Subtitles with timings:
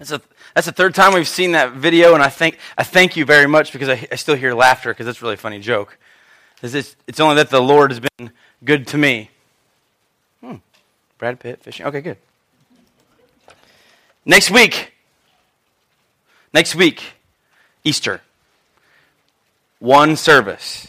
[0.00, 0.22] That's, a,
[0.54, 3.46] that's the third time we've seen that video, and I, think, I thank you very
[3.46, 5.98] much because I, I still hear laughter because it's a really funny joke.
[6.62, 8.30] It's, it's only that the Lord has been
[8.64, 9.28] good to me.
[10.40, 10.56] Hmm.
[11.18, 11.84] Brad Pitt fishing.
[11.84, 12.16] Okay, good.
[14.24, 14.94] Next week.
[16.54, 17.02] Next week,
[17.84, 18.22] Easter.
[19.80, 20.88] One service.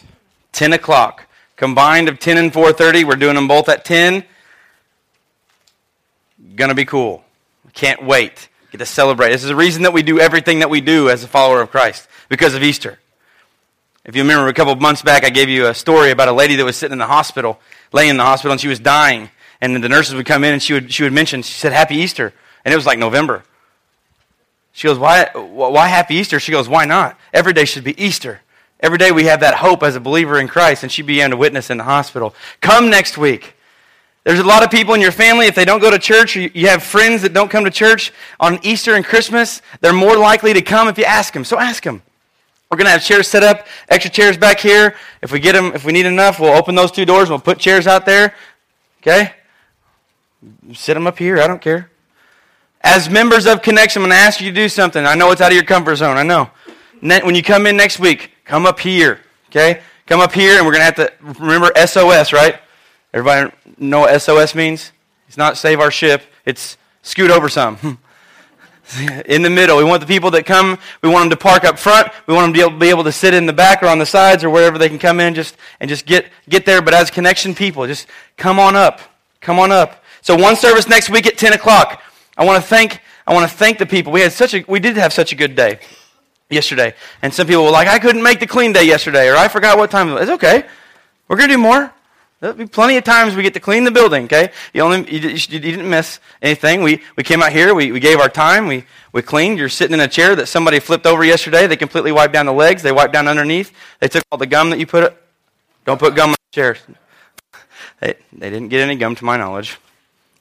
[0.52, 1.26] 10 o'clock.
[1.56, 3.04] Combined of 10 and 4.30.
[3.04, 4.24] We're doing them both at 10.
[6.56, 7.22] Gonna be cool.
[7.74, 9.30] Can't wait get to celebrate.
[9.30, 11.70] This is the reason that we do everything that we do as a follower of
[11.70, 12.98] Christ, because of Easter.
[14.04, 16.56] If you remember a couple months back, I gave you a story about a lady
[16.56, 17.60] that was sitting in the hospital,
[17.92, 19.30] laying in the hospital, and she was dying.
[19.60, 21.96] And the nurses would come in and she would, she would mention, she said, Happy
[21.96, 22.32] Easter.
[22.64, 23.44] And it was like November.
[24.72, 26.40] She goes, why, why Happy Easter?
[26.40, 27.18] She goes, Why not?
[27.32, 28.40] Every day should be Easter.
[28.80, 30.82] Every day we have that hope as a believer in Christ.
[30.82, 32.34] And she began to witness in the hospital.
[32.60, 33.54] Come next week.
[34.24, 36.68] There's a lot of people in your family, if they don't go to church, you
[36.68, 40.62] have friends that don't come to church on Easter and Christmas, they're more likely to
[40.62, 41.44] come if you ask them.
[41.44, 42.02] So ask them.
[42.70, 44.94] We're going to have chairs set up, extra chairs back here.
[45.20, 47.28] If we get them, if we need enough, we'll open those two doors.
[47.28, 48.34] We'll put chairs out there.
[49.00, 49.34] Okay?
[50.72, 51.38] Sit them up here.
[51.40, 51.90] I don't care.
[52.80, 55.04] As members of Connection, I'm going to ask you to do something.
[55.04, 56.16] I know it's out of your comfort zone.
[56.16, 56.48] I know.
[57.00, 59.20] When you come in next week, come up here.
[59.50, 59.82] Okay?
[60.06, 62.58] Come up here, and we're going to have to remember SOS, right?
[63.12, 63.54] Everybody
[63.88, 64.92] know what SOS means?
[65.28, 67.98] It's not save our ship, it's scoot over some.
[69.26, 69.76] in the middle.
[69.76, 72.08] We want the people that come, we want them to park up front.
[72.26, 74.44] We want them to be able, to sit in the back or on the sides
[74.44, 76.82] or wherever they can come in just, and just get, get there.
[76.82, 79.00] But as connection people, just come on up.
[79.40, 80.04] Come on up.
[80.20, 82.02] So one service next week at 10 o'clock.
[82.36, 84.12] I want to thank, I want to thank the people.
[84.12, 85.78] We had such a, we did have such a good day
[86.50, 86.94] yesterday.
[87.22, 89.78] And some people were like, I couldn't make the clean day yesterday, or I forgot
[89.78, 90.22] what time it was.
[90.22, 90.64] It's okay.
[91.28, 91.92] We're going to do more.
[92.42, 94.50] There'll be plenty of times we get to clean the building, okay?
[94.74, 96.82] You, only, you, you didn't miss anything.
[96.82, 99.60] We, we came out here, we, we gave our time, we, we cleaned.
[99.60, 101.68] You're sitting in a chair that somebody flipped over yesterday.
[101.68, 103.72] They completely wiped down the legs, they wiped down underneath.
[104.00, 105.16] They took all the gum that you put it.
[105.84, 106.78] Don't put gum on the chairs.
[108.00, 109.78] They, they didn't get any gum to my knowledge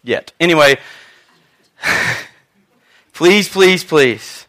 [0.04, 0.34] yet.
[0.40, 0.80] Anyway,
[3.14, 4.48] please, please, please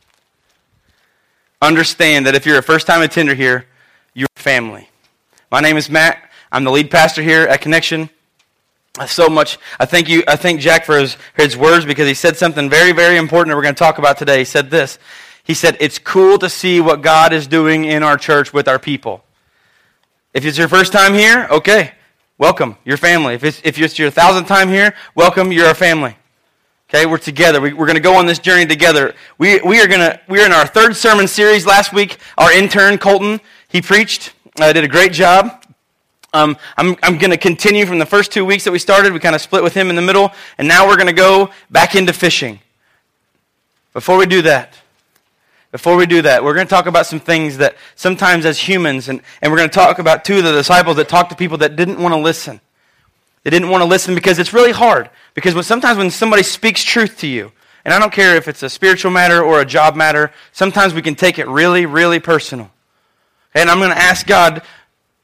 [1.61, 3.67] understand that if you're a first time attender here,
[4.15, 4.89] you're family.
[5.51, 6.31] My name is Matt.
[6.53, 8.11] I'm the lead pastor here at Connection.
[9.07, 9.59] So much.
[9.81, 10.23] I thank you.
[10.29, 13.57] I thank Jack for his, his words because he said something very, very important that
[13.57, 14.41] we're going to talk about today.
[14.41, 14.99] He said this.
[15.43, 18.79] He said, It's cool to see what God is doing in our church with our
[18.79, 19.25] people.
[20.35, 21.93] If it's your first time here, okay,
[22.37, 23.33] welcome, your family.
[23.33, 26.19] If it's, if it's your thousandth time here, welcome, you're our family.
[26.91, 27.63] Okay, we're together.
[27.63, 29.15] We, are going to go on this journey together.
[29.39, 31.65] We, we are going to, we're in our third sermon series.
[31.65, 35.62] Last week, our intern, Colton, he preached, uh, did a great job.
[36.35, 39.13] Um, I'm, I'm going to continue from the first two weeks that we started.
[39.13, 41.51] We kind of split with him in the middle, and now we're going to go
[41.71, 42.61] back into fishing.
[43.93, 44.75] Before we do that,
[45.73, 49.09] before we do that, we're going to talk about some things that sometimes as humans,
[49.09, 51.59] and, and we're going to talk about two of the disciples that talked to people
[51.59, 52.61] that didn't want to listen.
[53.43, 55.11] They didn't want to listen because it's really hard.
[55.35, 57.53] Because when, sometimes when somebody speaks truth to you,
[57.85, 61.03] and I don't care if it's a spiritual matter or a job matter, sometimes we
[61.03, 62.71] can take it really, really personal.
[63.55, 64.63] And I'm going to ask God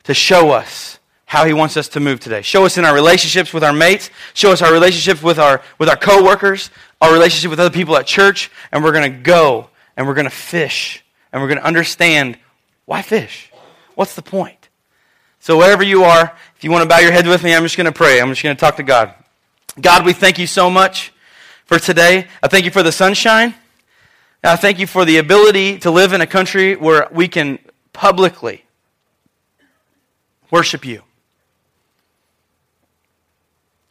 [0.04, 0.97] to show us
[1.28, 2.40] how he wants us to move today.
[2.40, 5.90] Show us in our relationships with our mates, show us our relationships with our with
[5.90, 6.70] our coworkers,
[7.02, 10.24] our relationship with other people at church, and we're going to go and we're going
[10.24, 12.38] to fish and we're going to understand
[12.86, 13.52] why fish?
[13.94, 14.70] What's the point?
[15.38, 17.76] So wherever you are, if you want to bow your head with me, I'm just
[17.76, 18.22] going to pray.
[18.22, 19.12] I'm just going to talk to God.
[19.78, 21.12] God, we thank you so much
[21.66, 22.26] for today.
[22.42, 23.54] I thank you for the sunshine.
[24.42, 27.58] I thank you for the ability to live in a country where we can
[27.92, 28.64] publicly
[30.50, 31.02] worship you.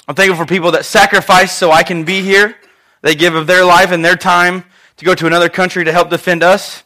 [0.08, 2.56] I'm thankful for people that sacrifice so I can be here.
[3.02, 4.64] They give of their life and their time
[4.98, 6.84] to go to another country to help defend us.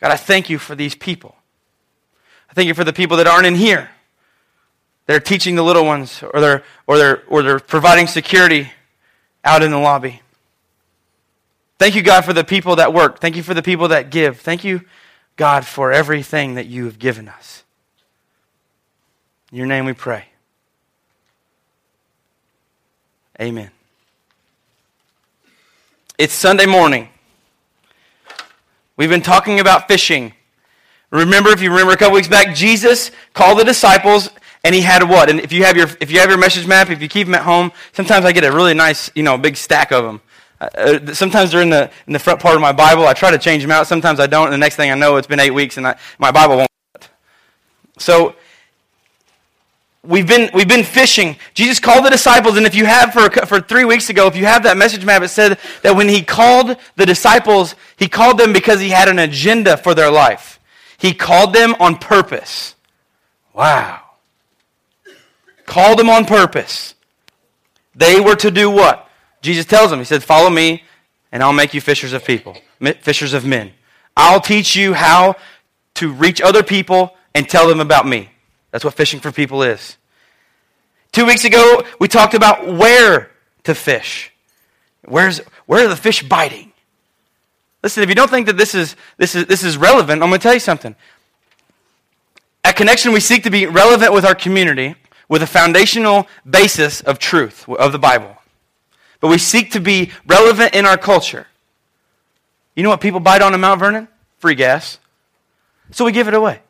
[0.00, 1.34] God, I thank you for these people.
[2.50, 3.90] I thank you for the people that aren't in here.
[5.06, 8.72] They're teaching the little ones, or they're, or they're, or they're providing security
[9.44, 10.22] out in the lobby.
[11.78, 13.20] Thank you, God, for the people that work.
[13.20, 14.40] Thank you for the people that give.
[14.40, 14.82] Thank you,
[15.36, 17.64] God, for everything that you have given us.
[19.56, 20.26] In your name we pray.
[23.40, 23.70] Amen.
[26.18, 27.08] It's Sunday morning.
[28.98, 30.34] We've been talking about fishing.
[31.10, 34.28] Remember, if you remember a couple weeks back, Jesus called the disciples
[34.62, 35.30] and he had what?
[35.30, 37.34] And if you have your if you have your message map, if you keep them
[37.34, 40.20] at home, sometimes I get a really nice, you know, big stack of them.
[40.60, 43.06] Uh, uh, sometimes they're in the in the front part of my Bible.
[43.06, 43.86] I try to change them out.
[43.86, 44.48] Sometimes I don't.
[44.48, 46.70] And the next thing I know, it's been eight weeks and I, my Bible won't.
[47.98, 48.36] So
[50.06, 51.36] we've been, we've been fishing.
[51.54, 54.46] Jesus called the disciples, and if you have for, for three weeks ago, if you
[54.46, 58.52] have that message map, it said that when he called the disciples, he called them
[58.52, 60.60] because he had an agenda for their life.
[60.98, 62.74] He called them on purpose.
[63.52, 64.02] Wow.
[65.66, 66.94] Called them on purpose.
[67.94, 69.08] They were to do what?
[69.42, 70.84] Jesus tells them, He said, Follow me,
[71.32, 72.56] and I'll make you fishers of people,
[73.00, 73.72] fishers of men.
[74.16, 75.36] I'll teach you how
[75.94, 78.30] to reach other people and tell them about me.
[78.76, 79.96] That's what fishing for people is.
[81.10, 83.30] Two weeks ago, we talked about where
[83.64, 84.30] to fish.
[85.06, 86.72] Where's, where are the fish biting?
[87.82, 90.38] Listen, if you don't think that this is, this is, this is relevant, I'm going
[90.38, 90.94] to tell you something.
[92.64, 94.94] At Connection, we seek to be relevant with our community
[95.26, 98.36] with a foundational basis of truth of the Bible.
[99.20, 101.46] But we seek to be relevant in our culture.
[102.74, 104.06] You know what people bite on in Mount Vernon?
[104.36, 104.98] Free gas.
[105.92, 106.60] So we give it away.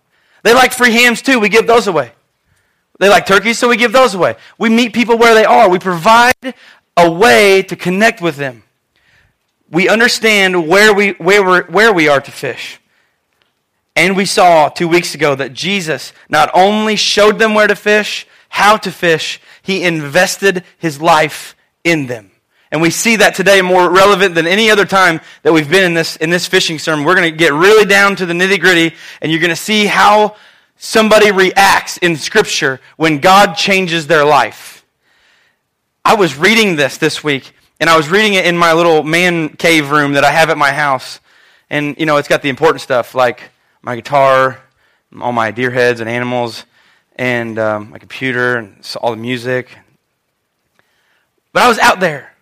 [0.47, 1.41] They like free hams too.
[1.41, 2.13] We give those away.
[3.01, 4.37] They like turkeys, so we give those away.
[4.59, 5.69] We meet people where they are.
[5.69, 6.55] We provide
[6.97, 8.63] a way to connect with them.
[9.73, 12.79] We understand where we, where, we're, where we are to fish.
[13.97, 18.25] And we saw two weeks ago that Jesus not only showed them where to fish,
[18.49, 22.31] how to fish, he invested his life in them.
[22.73, 25.95] And we see that today more relevant than any other time that we've been in
[25.95, 27.05] this, in this fishing sermon.
[27.05, 29.87] We're going to get really down to the nitty gritty, and you're going to see
[29.87, 30.35] how
[30.77, 34.85] somebody reacts in Scripture when God changes their life.
[36.05, 39.51] I was reading this this week, and I was reading it in my little man
[39.51, 41.21] cave room that I have at my house.
[41.71, 43.43] And, you know, it's got the important stuff like
[43.81, 44.61] my guitar,
[45.21, 46.65] all my deer heads and animals,
[47.17, 49.77] and um, my computer, and all the music.
[51.53, 52.36] But I was out there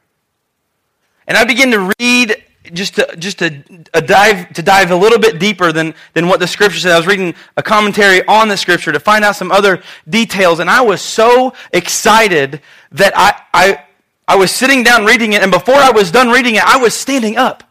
[1.26, 2.42] and I begin to read
[2.72, 3.62] just to, just to,
[3.92, 6.92] a dive, to dive a little bit deeper than, than what the scripture said.
[6.92, 10.70] I was reading a commentary on the scripture to find out some other details, and
[10.70, 12.62] I was so excited
[12.92, 13.84] that I, I,
[14.26, 16.94] I was sitting down reading it, and before I was done reading it, I was
[16.94, 17.62] standing up.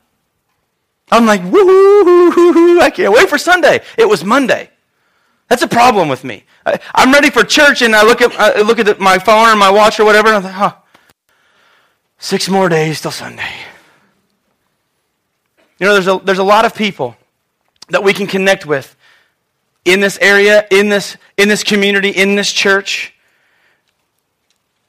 [1.11, 3.81] I'm like, woo I can't wait for Sunday.
[3.97, 4.69] It was Monday.
[5.47, 6.43] That's a problem with me.
[6.65, 9.55] I, am ready for church, and I look at, I look at my phone or
[9.55, 10.75] my watch or whatever, and I'm like, huh,
[12.23, 13.53] Six more days till Sunday.
[15.77, 17.17] You know, there's a, there's a lot of people
[17.89, 18.95] that we can connect with
[19.83, 23.13] in this area, in this, in this community, in this church.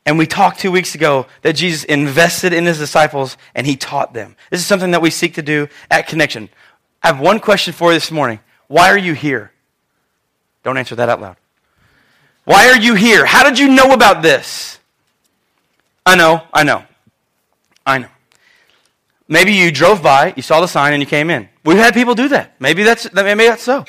[0.06, 4.14] And we talked two weeks ago that Jesus invested in his disciples and he taught
[4.14, 4.36] them.
[4.50, 6.48] This is something that we seek to do at Connection.
[7.02, 8.38] I have one question for you this morning.
[8.68, 9.50] Why are you here?
[10.62, 11.36] Don't answer that out loud.
[12.44, 13.26] Why are you here?
[13.26, 14.78] How did you know about this?
[16.06, 16.84] I know, I know.
[17.86, 18.08] I know.
[19.28, 21.48] Maybe you drove by, you saw the sign, and you came in.
[21.64, 22.54] We've had people do that.
[22.60, 23.84] Maybe that's, maybe that's so.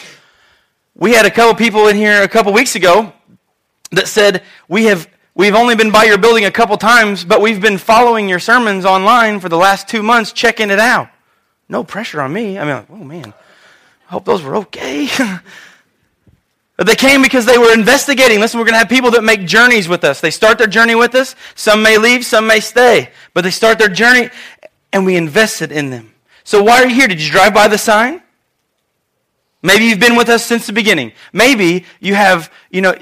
[0.95, 3.11] We had a couple people in here a couple weeks ago
[3.91, 7.59] that said, we have, we've only been by your building a couple times, but we've
[7.59, 11.09] been following your sermons online for the last two months, checking it out.
[11.67, 12.57] No pressure on me.
[12.57, 13.33] I mean, like, oh man,
[14.07, 15.09] I hope those were okay.
[16.77, 18.39] But they came because they were investigating.
[18.39, 20.19] Listen, we're going to have people that make journeys with us.
[20.19, 21.35] They start their journey with us.
[21.55, 23.11] Some may leave, some may stay.
[23.33, 24.29] But they start their journey,
[24.91, 26.13] and we invested in them.
[26.43, 27.07] So why are you here?
[27.07, 28.21] Did you drive by the sign?
[29.61, 31.13] Maybe you've been with us since the beginning.
[31.33, 32.93] Maybe you have, you know,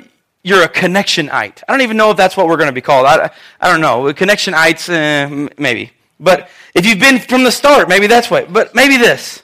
[0.43, 1.63] you're a connectionite.
[1.67, 3.05] I don't even know if that's what we're going to be called.
[3.05, 4.13] I, I don't know.
[4.13, 5.91] Connectionites, uh, maybe.
[6.19, 8.45] But if you've been from the start, maybe that's why.
[8.45, 9.43] But maybe this.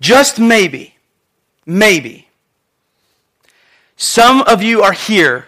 [0.00, 0.96] Just maybe,
[1.64, 2.28] maybe,
[4.02, 5.46] some of you are here,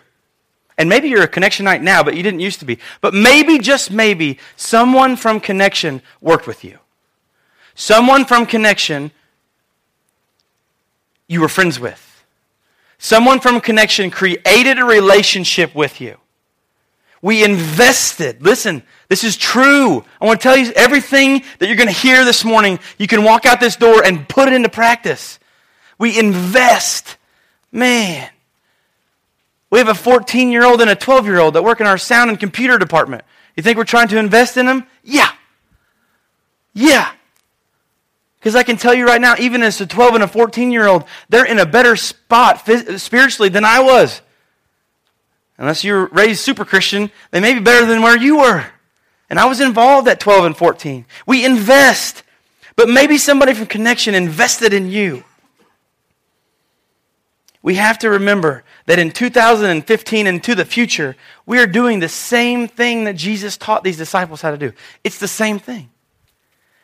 [0.78, 2.78] and maybe you're a Connectionite now, but you didn't used to be.
[3.00, 6.78] But maybe, just maybe, someone from Connection worked with you.
[7.74, 9.10] Someone from Connection
[11.26, 12.24] you were friends with.
[12.96, 16.16] Someone from Connection created a relationship with you.
[17.20, 18.40] We invested.
[18.40, 20.04] Listen, this is true.
[20.20, 23.24] I want to tell you everything that you're going to hear this morning, you can
[23.24, 25.40] walk out this door and put it into practice.
[25.98, 27.16] We invest.
[27.72, 28.30] Man,
[29.74, 31.98] we have a 14 year old and a 12 year old that work in our
[31.98, 33.24] sound and computer department.
[33.56, 34.86] You think we're trying to invest in them?
[35.02, 35.32] Yeah.
[36.74, 37.10] Yeah.
[38.38, 40.86] Because I can tell you right now, even as a 12 and a 14 year
[40.86, 42.64] old, they're in a better spot
[42.98, 44.20] spiritually than I was.
[45.58, 48.64] Unless you were raised super Christian, they may be better than where you were.
[49.28, 51.04] And I was involved at 12 and 14.
[51.26, 52.22] We invest.
[52.76, 55.24] But maybe somebody from Connection invested in you
[57.64, 62.08] we have to remember that in 2015 and to the future, we are doing the
[62.08, 64.72] same thing that Jesus taught these disciples how to do.
[65.02, 65.90] It's the same thing.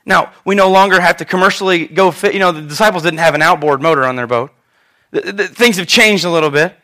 [0.07, 2.33] Now, we no longer have to commercially go fit.
[2.33, 4.51] You know, the disciples didn't have an outboard motor on their boat.
[5.11, 6.75] The, the, things have changed a little bit.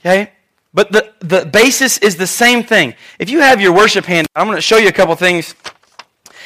[0.00, 0.32] Okay?
[0.72, 2.94] But the, the basis is the same thing.
[3.18, 5.54] If you have your worship hand, I'm going to show you a couple things.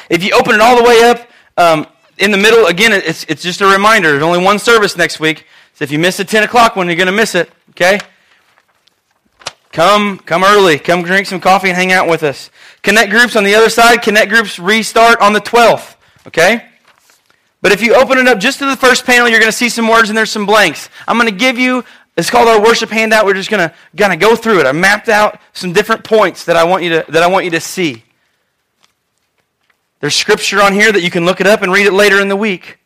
[0.09, 1.27] If you open it all the way up,
[1.57, 1.87] um,
[2.19, 4.11] in the middle, again, it's, it's just a reminder.
[4.11, 5.45] There's only one service next week.
[5.73, 7.49] So if you miss the 10 o'clock one, you're going to miss it.
[7.79, 7.99] Okay?
[9.71, 10.77] Come, come early.
[10.77, 12.51] Come drink some coffee and hang out with us.
[12.81, 14.01] Connect groups on the other side.
[14.01, 15.95] Connect groups restart on the 12th.
[16.27, 16.65] Okay?
[17.61, 19.69] But if you open it up just to the first panel, you're going to see
[19.69, 20.89] some words and there's some blanks.
[21.07, 21.85] I'm going to give you,
[22.17, 23.25] it's called our worship handout.
[23.25, 24.65] We're just going to, going to go through it.
[24.65, 27.51] I mapped out some different points that I want you to, that I want you
[27.51, 28.03] to see.
[30.01, 32.27] There's scripture on here that you can look it up and read it later in
[32.27, 32.78] the week.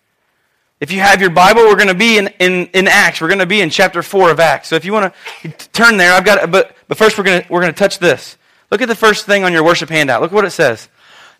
[0.84, 3.22] If you have your Bible, we're going to be in, in, in Acts.
[3.22, 4.68] We're going to be in chapter 4 of Acts.
[4.68, 5.14] So if you want
[5.44, 8.00] to turn there, I've got but, but first we're going to, we're going to touch
[8.00, 8.38] this.
[8.70, 10.22] Look at the first thing on your worship handout.
[10.22, 10.90] Look what it says.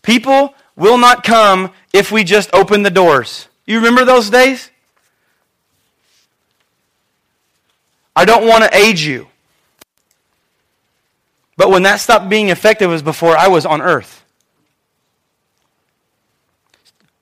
[0.02, 3.50] People will not come if we just open the doors.
[3.66, 4.72] You remember those days?
[8.16, 9.28] I don't want to age you.
[11.58, 14.24] But when that stopped being effective was before I was on earth.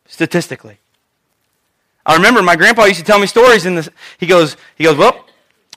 [0.06, 0.81] Statistically.
[2.06, 5.26] I remember my grandpa used to tell me stories and he goes, he goes, well,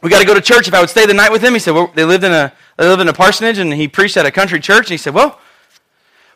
[0.02, 0.68] we got to go to church.
[0.68, 2.52] If I would stay the night with him, he said, well, they lived in a,
[2.76, 4.86] they lived in a parsonage and he preached at a country church.
[4.86, 5.38] And he said, well,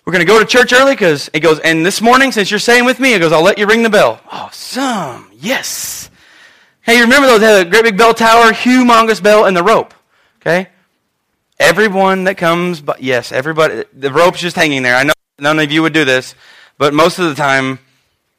[0.05, 2.61] we're going to go to church early because it goes, and this morning, since you're
[2.61, 4.21] staying with me, it goes, I'll let you ring the bell.
[4.31, 5.31] Awesome.
[5.35, 6.11] Yes.
[6.81, 7.41] Hey, you remember those?
[7.41, 9.93] They had a great big bell tower, humongous bell, and the rope.
[10.41, 10.69] Okay?
[11.59, 14.95] Everyone that comes, but yes, everybody, the rope's just hanging there.
[14.95, 16.35] I know none of you would do this,
[16.79, 17.79] but most of the time,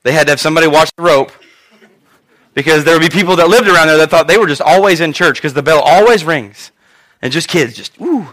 [0.10, 1.32] they had to have somebody watch the rope
[2.56, 5.02] because there would be people that lived around there that thought they were just always
[5.02, 6.72] in church because the bell always rings.
[7.22, 8.28] And just kids, just, ooh.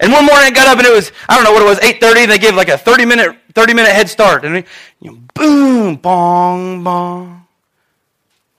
[0.00, 1.78] And one morning I got up and it was, I don't know what it was,
[1.80, 4.46] 8.30, and they gave like a 30 minute, 30 minute head start.
[4.46, 4.64] And we,
[5.02, 7.46] you know, boom, bong, bong.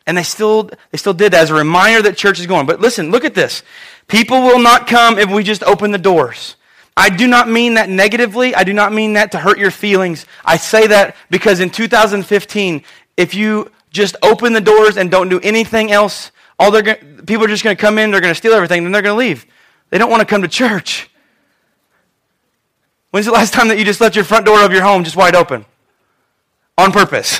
[0.05, 2.67] And they still, they still did that as a reminder that church is going.
[2.67, 3.63] But listen, look at this.
[4.05, 6.55] People will not come if we just open the doors.
[6.97, 8.55] I do not mean that negatively.
[8.55, 10.25] I do not mean that to hurt your feelings.
[10.43, 12.83] I say that because in 2015,
[13.15, 17.45] if you just open the doors and don't do anything else, all they're gonna, people
[17.45, 19.19] are just going to come in, they're going to steal everything, then they're going to
[19.19, 19.45] leave.
[19.91, 21.11] They don't want to come to church.
[23.11, 25.15] When's the last time that you just left your front door of your home just
[25.15, 25.65] wide open?
[26.79, 27.39] On purpose.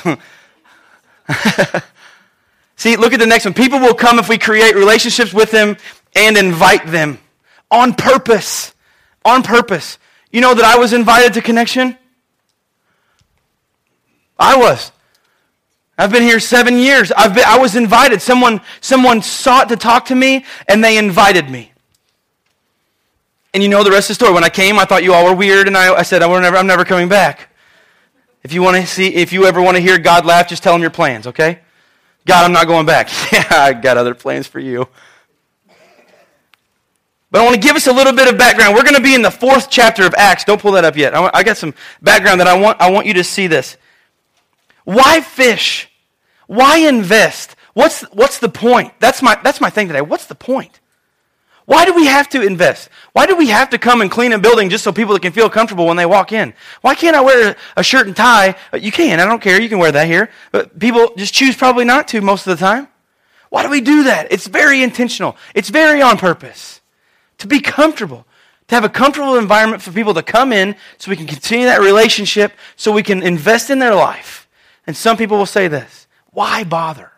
[2.76, 3.54] See, look at the next one.
[3.54, 5.76] People will come if we create relationships with them
[6.14, 7.18] and invite them
[7.72, 8.72] on purpose.
[9.28, 9.98] On purpose.
[10.32, 11.98] You know that I was invited to connection?
[14.38, 14.90] I was.
[15.98, 17.12] I've been here seven years.
[17.12, 18.22] I've been, I was invited.
[18.22, 21.72] Someone, someone sought to talk to me, and they invited me.
[23.52, 24.32] And you know the rest of the story.
[24.32, 26.56] When I came, I thought you all were weird, and I, I said, I never,
[26.56, 27.48] I'm never coming back.
[28.44, 30.74] If you want to see, if you ever want to hear God laugh, just tell
[30.74, 31.58] him your plans, okay?
[32.24, 33.10] God, I'm not going back.
[33.32, 34.88] yeah, I got other plans for you.
[37.30, 38.74] But I want to give us a little bit of background.
[38.74, 40.44] We're going to be in the fourth chapter of Acts.
[40.44, 41.14] Don't pull that up yet.
[41.14, 43.76] I got some background that I want, I want you to see this.
[44.84, 45.90] Why fish?
[46.46, 47.54] Why invest?
[47.74, 48.94] What's, what's the point?
[48.98, 50.00] That's my, that's my thing today.
[50.00, 50.80] What's the point?
[51.66, 52.88] Why do we have to invest?
[53.12, 55.50] Why do we have to come and clean a building just so people can feel
[55.50, 56.54] comfortable when they walk in?
[56.80, 58.56] Why can't I wear a shirt and tie?
[58.72, 59.20] Uh, you can.
[59.20, 59.60] I don't care.
[59.60, 60.30] You can wear that here.
[60.50, 62.88] But people just choose probably not to most of the time.
[63.50, 64.32] Why do we do that?
[64.32, 65.36] It's very intentional.
[65.54, 66.80] It's very on purpose.
[67.38, 68.26] To be comfortable.
[68.68, 71.80] To have a comfortable environment for people to come in so we can continue that
[71.80, 74.48] relationship, so we can invest in their life.
[74.86, 77.12] And some people will say this why bother?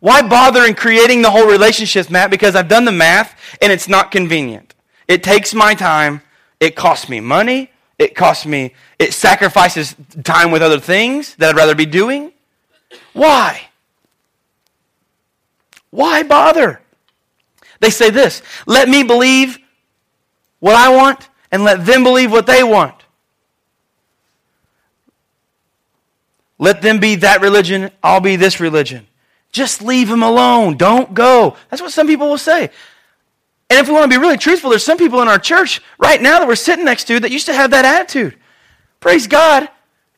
[0.00, 2.30] Why bother in creating the whole relationship, Matt?
[2.30, 4.74] Because I've done the math and it's not convenient.
[5.08, 6.20] It takes my time.
[6.60, 7.70] It costs me money.
[7.98, 12.32] It costs me, it sacrifices time with other things that I'd rather be doing.
[13.14, 13.68] Why?
[15.90, 16.82] Why bother?
[17.80, 19.58] They say this let me believe
[20.60, 22.94] what I want and let them believe what they want.
[26.58, 29.06] Let them be that religion, I'll be this religion.
[29.52, 30.76] Just leave them alone.
[30.76, 31.56] Don't go.
[31.70, 32.70] That's what some people will say.
[33.68, 36.20] And if we want to be really truthful, there's some people in our church right
[36.20, 38.36] now that we're sitting next to that used to have that attitude.
[39.00, 39.68] Praise God.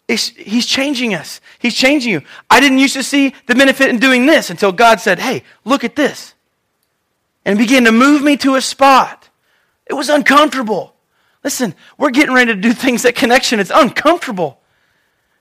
[0.07, 1.41] He's changing us.
[1.59, 2.23] He's changing you.
[2.49, 5.85] I didn't used to see the benefit in doing this until God said, hey, look
[5.85, 6.35] at this.
[7.49, 9.31] And began to move me to a spot.
[9.87, 10.95] It was uncomfortable.
[11.43, 13.59] Listen, we're getting ready to do things at Connection.
[13.59, 14.61] It's uncomfortable.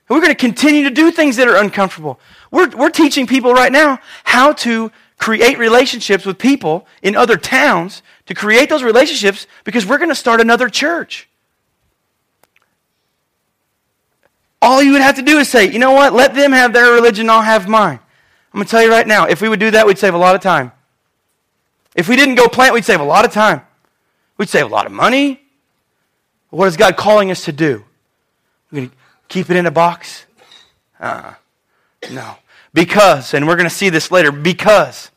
[0.08, 2.18] And we're going to continue to do things that are uncomfortable.
[2.50, 8.00] We're, we're teaching people right now how to create relationships with people in other towns
[8.24, 11.28] to create those relationships because we're going to start another church.
[14.62, 16.14] All you would have to do is say, you know what?
[16.14, 18.00] Let them have their religion, I'll have mine.
[18.54, 20.18] I'm going to tell you right now, if we would do that, we'd save a
[20.18, 20.72] lot of time.
[21.98, 23.62] If we didn't go plant, we'd save a lot of time.
[24.36, 25.42] We'd save a lot of money.
[26.50, 27.84] What is God calling us to do?
[28.70, 30.24] We're going to keep it in a box?
[31.00, 31.34] Uh,
[32.12, 32.36] no.
[32.72, 35.10] Because, and we're going to see this later, because,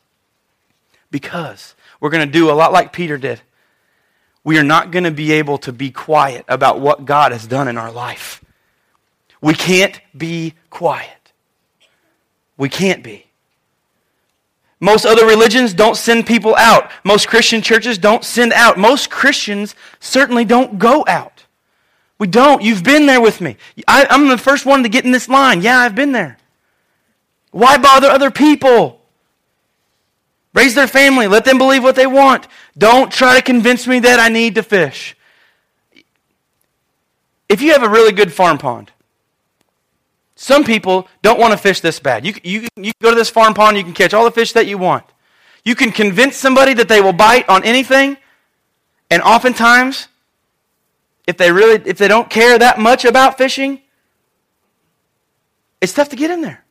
[1.12, 3.40] because we're going to do a lot like Peter did.
[4.42, 7.68] We are not going to be able to be quiet about what God has done
[7.68, 8.44] in our life.
[9.40, 11.32] We can't be quiet.
[12.56, 13.26] We can't be.
[14.82, 16.90] Most other religions don't send people out.
[17.04, 18.76] Most Christian churches don't send out.
[18.76, 21.44] Most Christians certainly don't go out.
[22.18, 22.62] We don't.
[22.62, 23.56] You've been there with me.
[23.86, 25.62] I, am the first one to get in this line.
[25.62, 26.36] Yeah, I've been there.
[27.52, 29.00] Why bother other people?
[30.52, 31.28] Raise their family.
[31.28, 32.48] Let them believe what they want.
[32.76, 35.16] Don't try to convince me that I need to fish.
[37.48, 38.90] If you have a really good farm pond,
[40.42, 42.26] some people don't want to fish this bad.
[42.26, 44.66] You, you, you go to this farm pond, you can catch all the fish that
[44.66, 45.04] you want.
[45.64, 48.16] You can convince somebody that they will bite on anything,
[49.08, 50.08] and oftentimes,
[51.28, 53.82] if they really if they don't care that much about fishing,
[55.80, 56.64] it's tough to get in there.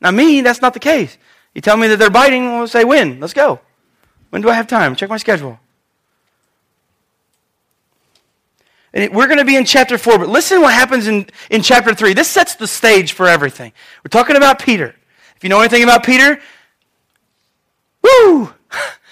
[0.00, 1.18] Now, me, that's not the case.
[1.52, 3.18] You tell me that they're biting, we'll say, when?
[3.18, 3.58] Let's go.
[4.28, 4.94] When do I have time?
[4.94, 5.58] Check my schedule.
[8.60, 11.94] And we're going to be in chapter 4, but listen what happens in, in chapter
[11.94, 12.12] 3.
[12.12, 13.72] This sets the stage for everything.
[14.04, 14.94] We're talking about Peter.
[15.36, 16.40] If you know anything about Peter,
[18.02, 18.52] woo!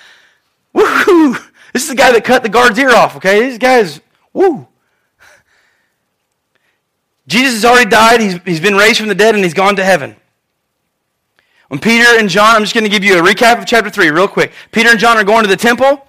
[0.72, 1.36] woo!
[1.72, 3.48] This is the guy that cut the guard's ear off, okay?
[3.48, 4.00] These guys,
[4.32, 4.66] woo!
[7.28, 9.84] Jesus has already died, he's, he's been raised from the dead, and he's gone to
[9.84, 10.16] heaven.
[11.68, 14.10] When Peter and John, I'm just going to give you a recap of chapter 3
[14.10, 14.52] real quick.
[14.72, 16.06] Peter and John are going to the temple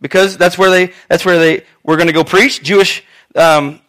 [0.00, 2.62] because that's where they, that's where they were going to go preach.
[2.62, 3.04] Jewish
[3.36, 3.80] um,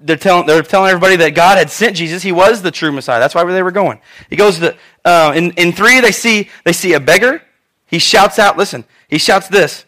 [0.00, 2.22] they're telling they're telling everybody that God had sent Jesus.
[2.22, 3.20] He was the true Messiah.
[3.20, 4.00] That's why they were going.
[4.28, 6.00] He goes to uh, in in three.
[6.00, 7.42] They see they see a beggar.
[7.86, 8.56] He shouts out.
[8.56, 8.84] Listen.
[9.08, 9.84] He shouts this.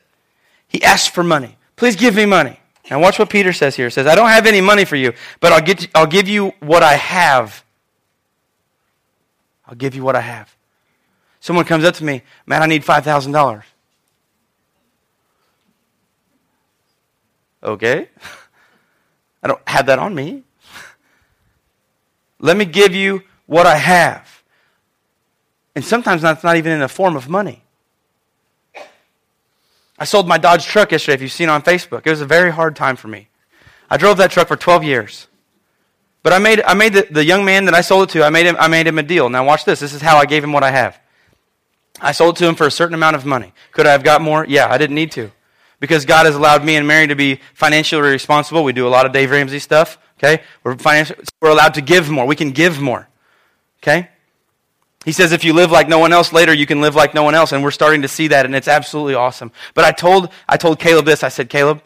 [0.68, 1.56] He asks for money.
[1.76, 2.60] Please give me money.
[2.90, 3.86] And watch what Peter says here.
[3.86, 6.52] He says, I don't have any money for you, but I'll get I'll give you
[6.60, 7.64] what I have.
[9.66, 10.54] I'll give you what I have.
[11.40, 13.64] Someone comes up to me, man, I need five thousand dollars.
[17.62, 18.10] Okay.
[19.44, 20.42] I don't have that on me.
[22.40, 24.42] Let me give you what I have.
[25.76, 27.62] And sometimes that's not even in the form of money.
[29.98, 32.06] I sold my Dodge truck yesterday, if you've seen on Facebook.
[32.06, 33.28] It was a very hard time for me.
[33.90, 35.28] I drove that truck for 12 years.
[36.22, 38.30] But I made, I made the, the young man that I sold it to, I
[38.30, 39.28] made, him, I made him a deal.
[39.28, 39.80] Now, watch this.
[39.80, 40.98] This is how I gave him what I have.
[42.00, 43.52] I sold it to him for a certain amount of money.
[43.72, 44.46] Could I have got more?
[44.48, 45.30] Yeah, I didn't need to
[45.84, 48.64] because God has allowed me and Mary to be financially responsible.
[48.64, 49.98] We do a lot of Dave Ramsey stuff.
[50.18, 50.76] Okay, we're
[51.42, 52.26] we're allowed to give more.
[52.26, 53.06] We can give more.
[53.82, 54.08] Okay.
[55.04, 57.22] He says if you live like no one else later, you can live like no
[57.22, 59.52] one else, and we're starting to see that, and it's absolutely awesome.
[59.74, 61.22] But I told I told Caleb this.
[61.22, 61.82] I said, Caleb,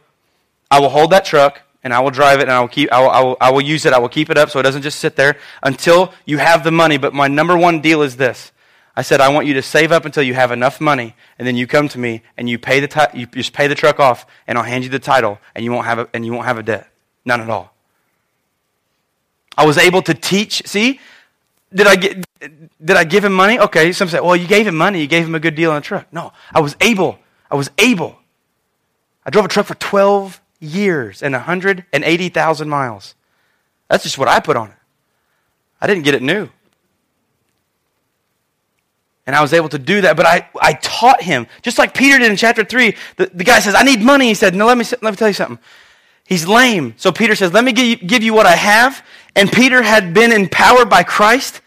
[0.70, 3.00] I will hold that truck and I will drive it and I will keep I
[3.00, 3.92] will, I will, I will use it.
[3.92, 6.70] I will keep it up so it doesn't just sit there until you have the
[6.70, 6.98] money.
[6.98, 8.52] But my number one deal is this:
[8.98, 11.54] I said, I want you to save up until you have enough money, and then
[11.54, 14.26] you come to me and you pay the ti- you just pay the truck off,
[14.48, 16.58] and I'll hand you the title, and you won't have a, and you won't have
[16.58, 16.90] a debt,
[17.24, 17.72] none at all.
[19.56, 20.66] I was able to teach.
[20.66, 20.98] See,
[21.72, 23.60] did I get did I give him money?
[23.60, 25.76] Okay, some say, well, you gave him money, you gave him a good deal on
[25.76, 26.12] a truck.
[26.12, 27.20] No, I was able.
[27.52, 28.18] I was able.
[29.24, 33.14] I drove a truck for 12 years and 180,000 miles.
[33.88, 34.76] That's just what I put on it.
[35.80, 36.48] I didn't get it new.
[39.28, 40.16] And I was able to do that.
[40.16, 42.96] But I, I taught him, just like Peter did in chapter 3.
[43.16, 44.28] The, the guy says, I need money.
[44.28, 45.58] He said, No, let me, let me tell you something.
[46.26, 46.94] He's lame.
[46.96, 49.04] So Peter says, Let me give you, give you what I have.
[49.36, 51.60] And Peter had been empowered by Christ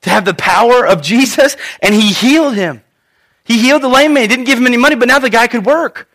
[0.00, 2.82] to have the power of Jesus, and he healed him.
[3.44, 4.22] He healed the lame man.
[4.22, 6.10] He didn't give him any money, but now the guy could work.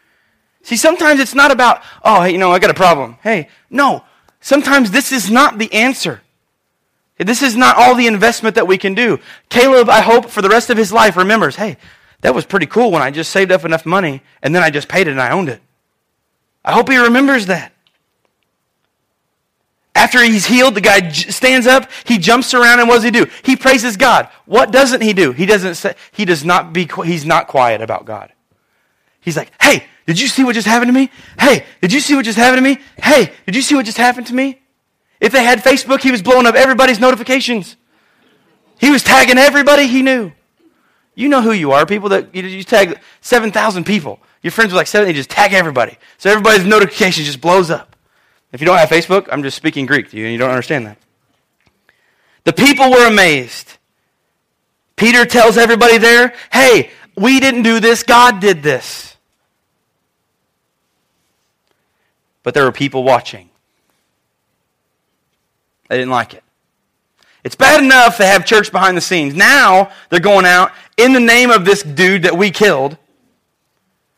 [0.64, 3.18] See, sometimes it's not about, oh, hey, you know, I got a problem.
[3.24, 4.04] Hey, no.
[4.42, 6.22] Sometimes this is not the answer.
[7.20, 9.20] This is not all the investment that we can do.
[9.50, 11.78] Caleb, I hope, for the rest of his life remembers, hey,
[12.22, 14.88] that was pretty cool when I just saved up enough money and then I just
[14.88, 15.62] paid it and I owned it.
[16.64, 17.74] I hope he remembers that.
[19.96, 23.28] After he's healed, the guy stands up, he jumps around, and what does he do?
[23.44, 24.30] He praises God.
[24.46, 25.34] What doesn't he do?
[25.34, 28.32] He doesn't say, he does not be, he's not quiet about God.
[29.20, 31.10] He's like, hey, did you see what just happened to me?
[31.38, 32.82] Hey, did you see what just happened to me?
[32.98, 34.62] Hey, did you see what just happened to me?
[35.20, 37.76] If they had Facebook, he was blowing up everybody's notifications.
[38.80, 40.32] He was tagging everybody he knew.
[41.16, 41.86] You know who you are.
[41.86, 44.20] People that you, you tag 7,000 people.
[44.42, 45.98] Your friends were like 70, just tag everybody.
[46.18, 47.98] So everybody's notification just blows up.
[48.54, 50.88] If you don't have Facebook, I'm just speaking Greek to you and you don't understand
[50.88, 50.98] that.
[52.46, 53.78] The people were amazed.
[54.96, 59.18] Peter tells everybody there, hey, we didn't do this, God did this.
[62.44, 63.50] But there were people watching.
[65.90, 66.44] They didn't like it.
[67.44, 69.36] It's bad enough they have church behind the scenes.
[69.36, 72.98] Now they're going out in the name of this dude that we killed,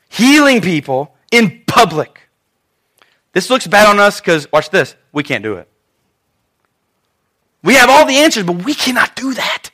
[0.09, 2.29] healing people in public.
[3.33, 5.69] This looks bad on us because, watch this, we can't do it.
[7.63, 9.69] We have all the answers, but we cannot do that.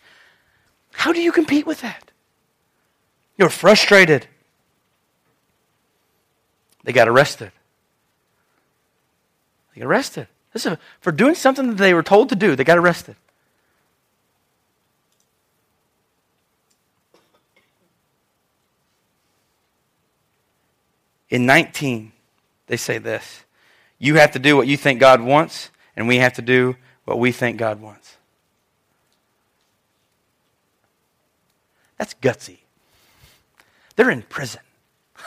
[0.92, 2.12] How do you compete with that?
[3.38, 4.28] You're frustrated.
[6.84, 7.52] They got arrested.
[9.74, 10.28] They got arrested.
[11.00, 13.16] For doing something that they were told to do, they got arrested.
[21.30, 22.14] In 19,
[22.68, 23.44] they say this
[24.00, 27.20] You have to do what you think God wants, and we have to do what
[27.20, 28.18] we think God wants.
[31.98, 32.60] That's gutsy.
[33.96, 34.62] They're in prison.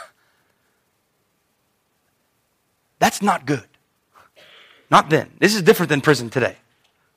[2.99, 3.67] That's not good.
[4.91, 5.31] Not then.
[5.39, 6.57] This is different than prison today.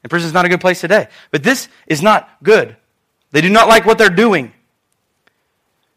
[0.03, 1.09] And prison is not a good place today.
[1.33, 2.77] But this is not good.
[3.33, 4.53] They do not like what they're doing.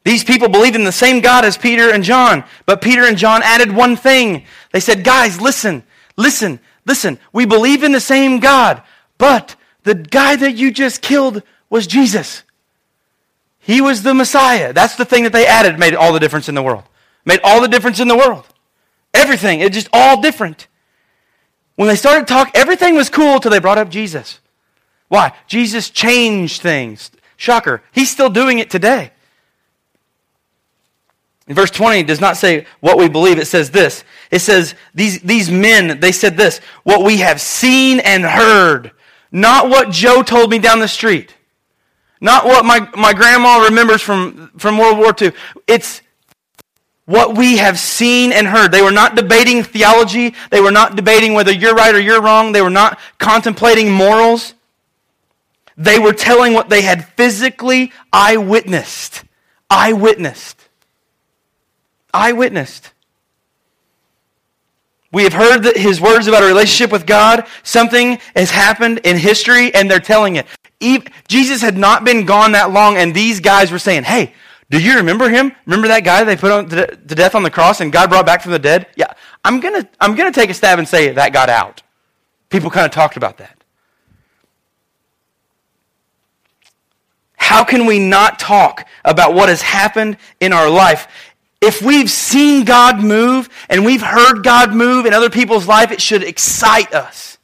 [0.03, 3.43] These people believed in the same God as Peter and John, but Peter and John
[3.43, 4.45] added one thing.
[4.71, 5.83] They said, Guys, listen,
[6.15, 7.19] listen, listen.
[7.33, 8.81] We believe in the same God,
[9.17, 12.43] but the guy that you just killed was Jesus.
[13.59, 14.71] He was the Messiah.
[14.71, 16.85] That's the thing that they added, made all the difference in the world.
[17.25, 18.45] Made all the difference in the world.
[19.13, 19.59] Everything.
[19.59, 20.67] It's just all different.
[21.77, 24.39] When they started talking, everything was cool till they brought up Jesus.
[25.09, 25.31] Why?
[25.47, 27.11] Jesus changed things.
[27.37, 27.83] Shocker.
[27.91, 29.11] He's still doing it today.
[31.47, 33.37] In verse 20, it does not say what we believe.
[33.37, 34.03] It says this.
[34.31, 38.91] It says, these, these men, they said this, what we have seen and heard,
[39.31, 41.35] not what Joe told me down the street.
[42.19, 45.31] Not what my, my grandma remembers from, from World War II.
[45.67, 46.01] It's
[47.07, 48.71] what we have seen and heard.
[48.71, 50.35] They were not debating theology.
[50.51, 52.51] They were not debating whether you're right or you're wrong.
[52.51, 54.53] They were not contemplating morals.
[55.77, 59.23] They were telling what they had physically eyewitnessed.
[59.69, 60.67] Eyewitnessed.
[62.13, 62.91] Eyewitnessed.
[65.13, 67.47] We have heard that his words about a relationship with God.
[67.63, 70.45] Something has happened in history, and they're telling it.
[71.29, 74.33] Jesus had not been gone that long, and these guys were saying, Hey,
[74.69, 75.53] do you remember him?
[75.65, 78.41] Remember that guy they put on to death on the cross and God brought back
[78.41, 78.87] from the dead?
[78.95, 79.13] Yeah.
[79.45, 81.83] I'm going to I'm going to take a stab and say that got out.
[82.49, 83.63] People kind of talked about that.
[87.37, 91.07] How can we not talk about what has happened in our life?
[91.61, 96.01] If we've seen God move and we've heard God move in other people's life, it
[96.01, 97.36] should excite us.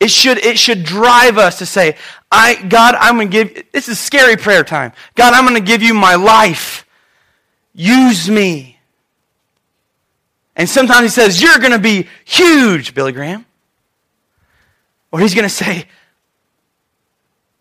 [0.00, 1.96] It should, it should drive us to say,
[2.30, 4.92] I, God, I'm going to give, this is scary prayer time.
[5.14, 6.86] God, I'm going to give you my life.
[7.74, 8.78] Use me.
[10.54, 13.46] And sometimes he says, You're going to be huge, Billy Graham.
[15.10, 15.86] Or he's going to say,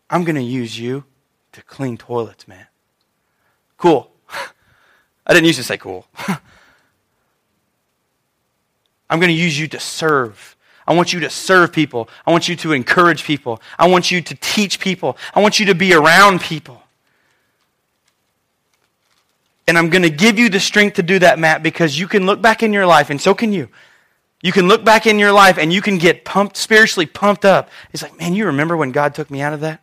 [0.09, 1.05] I'm going to use you
[1.53, 2.67] to clean toilets, man.
[3.77, 4.11] Cool.
[5.27, 6.07] I didn't used to say cool.
[9.09, 10.56] I'm going to use you to serve.
[10.87, 12.09] I want you to serve people.
[12.25, 13.61] I want you to encourage people.
[13.77, 15.17] I want you to teach people.
[15.33, 16.81] I want you to be around people.
[19.67, 22.25] And I'm going to give you the strength to do that, Matt, because you can
[22.25, 23.67] look back in your life, and so can you.
[24.41, 27.69] You can look back in your life and you can get pumped, spiritually pumped up.
[27.91, 29.81] It's like, man, you remember when God took me out of that?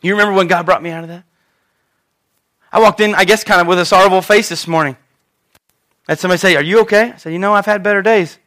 [0.00, 1.24] You remember when God brought me out of that?
[2.72, 4.96] I walked in, I guess, kind of with a sorrowful face this morning.
[6.08, 7.12] I had somebody say, Are you okay?
[7.12, 8.38] I said, You know, I've had better days.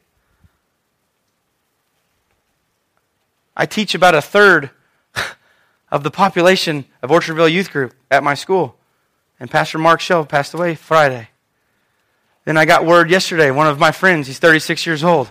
[3.61, 4.71] I teach about a third
[5.91, 8.75] of the population of Orchardville Youth Group at my school.
[9.39, 11.29] And Pastor Mark Shell passed away Friday.
[12.43, 15.29] Then I got word yesterday, one of my friends, he's 36 years old,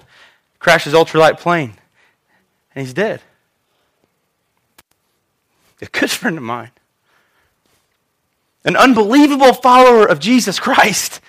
[0.61, 1.73] crashed his ultralight plane,
[2.73, 3.21] and he's dead.
[5.83, 6.71] A good friend of mine.
[8.65, 11.21] An unbelievable follower of Jesus Christ,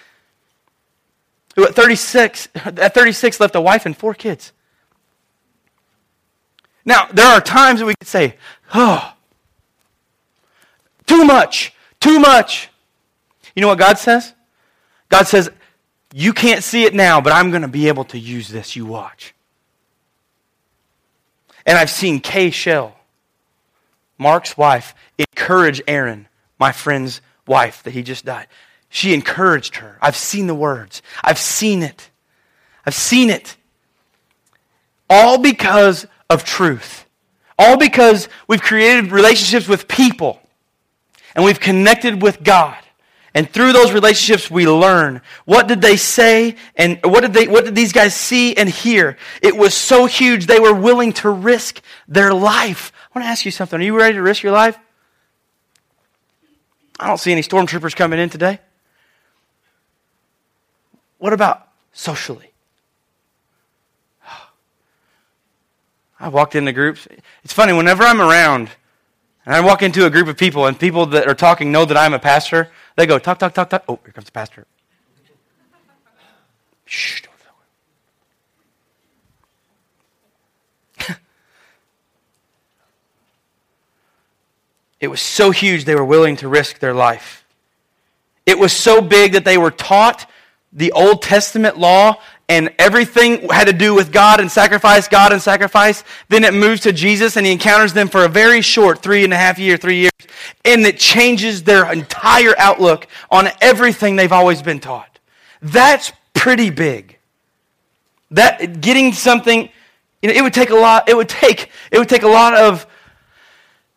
[1.55, 4.51] who at 36, at 36 left a wife and four kids.
[6.85, 8.35] Now, there are times that we could say,
[8.73, 9.13] oh,
[11.05, 12.69] too much, too much.
[13.55, 14.33] You know what God says?
[15.09, 15.49] God says,
[16.13, 18.75] you can't see it now, but I'm going to be able to use this.
[18.75, 19.33] You watch.
[21.65, 22.95] And I've seen Kay Shell,
[24.17, 26.27] Mark's wife, encourage Aaron,
[26.59, 28.47] my friend's wife that he just died.
[28.89, 29.97] She encouraged her.
[30.01, 31.01] I've seen the words.
[31.23, 32.09] I've seen it.
[32.85, 33.55] I've seen it.
[35.09, 37.05] All because of truth.
[37.59, 40.39] All because we've created relationships with people
[41.35, 42.77] and we've connected with God
[43.33, 45.21] And through those relationships, we learn.
[45.45, 49.17] What did they say and what did they, what did these guys see and hear?
[49.41, 52.91] It was so huge, they were willing to risk their life.
[52.93, 53.79] I want to ask you something.
[53.79, 54.77] Are you ready to risk your life?
[56.99, 58.59] I don't see any stormtroopers coming in today.
[61.17, 62.50] What about socially?
[66.21, 67.07] I walked into groups.
[67.43, 68.69] It's funny, whenever I'm around
[69.43, 71.97] and I walk into a group of people and people that are talking know that
[71.97, 73.83] I'm a pastor, they go, talk, talk, talk, talk.
[73.87, 74.67] Oh, here comes the pastor.
[76.85, 77.23] Shh,
[84.99, 87.43] it was so huge they were willing to risk their life.
[88.45, 90.29] It was so big that they were taught
[90.71, 92.17] the Old Testament law
[92.51, 96.03] and everything had to do with God and sacrifice, God and sacrifice.
[96.27, 99.31] Then it moves to Jesus and he encounters them for a very short three and
[99.31, 100.11] a half year, three years.
[100.65, 105.17] And it changes their entire outlook on everything they've always been taught.
[105.61, 107.17] That's pretty big.
[108.31, 109.69] That getting something,
[110.21, 112.53] you know, it would take a lot, it would take, it would take a lot
[112.53, 112.85] of,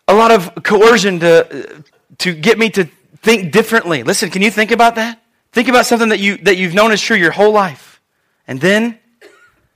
[0.07, 1.83] a lot of coercion to,
[2.19, 2.85] to get me to
[3.21, 4.05] think differently.
[4.05, 5.21] Listen, can you think about that?
[5.51, 7.94] Think about something that, you, that you've known is true your whole life.
[8.47, 8.99] And then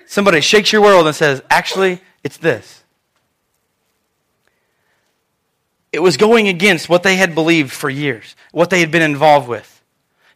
[0.07, 2.83] somebody shakes your world and says, actually, it's this.
[5.93, 9.49] It was going against what they had believed for years, what they had been involved
[9.49, 9.83] with.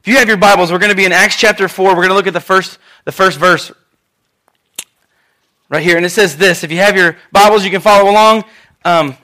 [0.01, 1.91] If you have your Bibles, we're going to be in Acts chapter 4.
[1.91, 3.71] We're going to look at the first, the first verse
[5.69, 5.97] right here.
[5.97, 6.65] And it says this.
[6.65, 8.45] If you have your Bibles, you can follow along.
[8.85, 9.17] Um,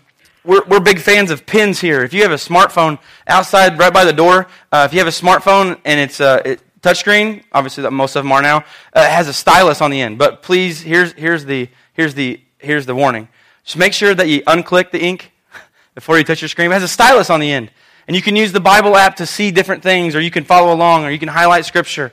[0.45, 2.05] we're, we're big fans of pins here.
[2.05, 5.11] If you have a smartphone outside, right by the door, uh, if you have a
[5.11, 9.29] smartphone and it's, uh, it, touchscreen, obviously that most of them are now, uh, has
[9.29, 10.19] a stylus on the end.
[10.19, 13.29] But please, here's, here's, the, here's, the, here's the warning.
[13.65, 15.33] Just make sure that you unclick the ink
[15.95, 16.71] before you touch your screen.
[16.71, 17.71] It has a stylus on the end.
[18.07, 20.73] And you can use the Bible app to see different things, or you can follow
[20.73, 22.13] along, or you can highlight scripture.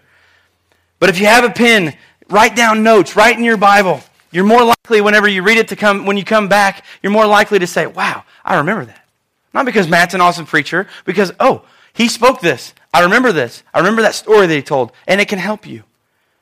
[1.00, 1.96] But if you have a pen,
[2.30, 4.02] write down notes, write in your Bible.
[4.32, 7.26] You're more likely, whenever you read it to come, when you come back, you're more
[7.26, 9.08] likely to say, wow, I remember that.
[9.54, 11.64] Not because Matt's an awesome preacher, because, oh,
[11.96, 12.74] he spoke this.
[12.94, 13.64] I remember this.
[13.74, 15.84] I remember that story that he told, and it can help you.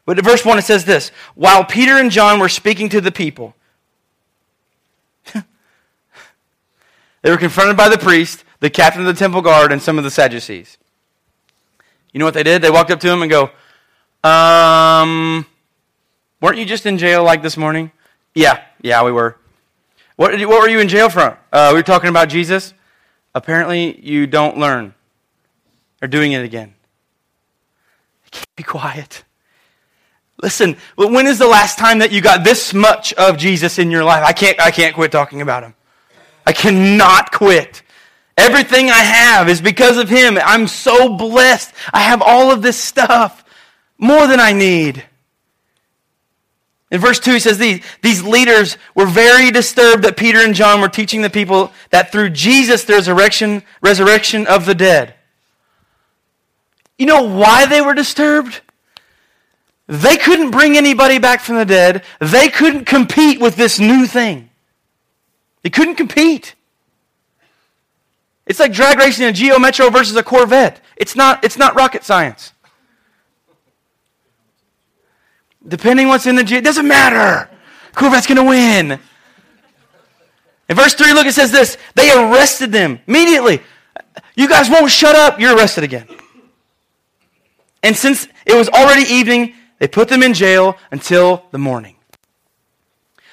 [0.05, 3.11] But in verse 1, it says this While Peter and John were speaking to the
[3.11, 3.55] people,
[5.33, 10.03] they were confronted by the priest, the captain of the temple guard, and some of
[10.03, 10.79] the Sadducees.
[12.11, 12.63] You know what they did?
[12.63, 13.51] They walked up to him and go,
[14.27, 15.45] Um,
[16.41, 17.91] weren't you just in jail like this morning?
[18.33, 19.37] Yeah, yeah, we were.
[20.15, 21.37] What, what were you in jail from?
[21.51, 22.73] Uh, we were talking about Jesus.
[23.35, 24.95] Apparently, you don't learn
[26.03, 26.75] are doing it again.
[28.29, 29.23] can't be quiet.
[30.41, 34.03] Listen, when is the last time that you got this much of Jesus in your
[34.03, 34.23] life?
[34.25, 35.75] I can't, I can't quit talking about him.
[36.45, 37.83] I cannot quit.
[38.35, 40.37] Everything I have is because of him.
[40.37, 41.71] I'm so blessed.
[41.93, 43.45] I have all of this stuff,
[43.97, 45.05] more than I need.
[46.91, 50.81] In verse 2, he says these, these leaders were very disturbed that Peter and John
[50.81, 55.15] were teaching the people that through Jesus there's resurrection, resurrection of the dead.
[56.97, 58.61] You know why they were disturbed?
[59.87, 62.03] They couldn't bring anybody back from the dead.
[62.19, 64.49] They couldn't compete with this new thing.
[65.61, 66.55] They couldn't compete.
[68.45, 70.81] It's like drag racing a Geo Metro versus a Corvette.
[70.97, 72.53] It's not, it's not rocket science.
[75.65, 77.49] Depending what's in the Geo, it doesn't matter.
[77.95, 78.99] Corvette's going to win.
[80.69, 81.77] In verse 3, look, it says this.
[81.95, 83.61] They arrested them immediately.
[84.35, 85.39] You guys won't shut up.
[85.39, 86.07] You're arrested again.
[87.83, 91.95] And since it was already evening, they put them in jail until the morning.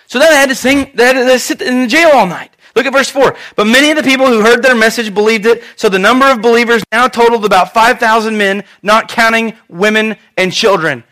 [0.08, 2.50] So then they had to sing, they had to sit in the jail all night.
[2.74, 3.36] Look at verse 4.
[3.56, 6.42] But many of the people who heard their message believed it, so the number of
[6.42, 11.04] believers now totaled about 5,000 men, not counting women and children.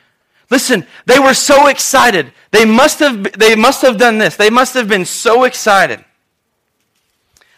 [0.51, 2.33] Listen, they were so excited.
[2.51, 4.37] They must have, they must have done this.
[4.37, 6.05] They must have been so excited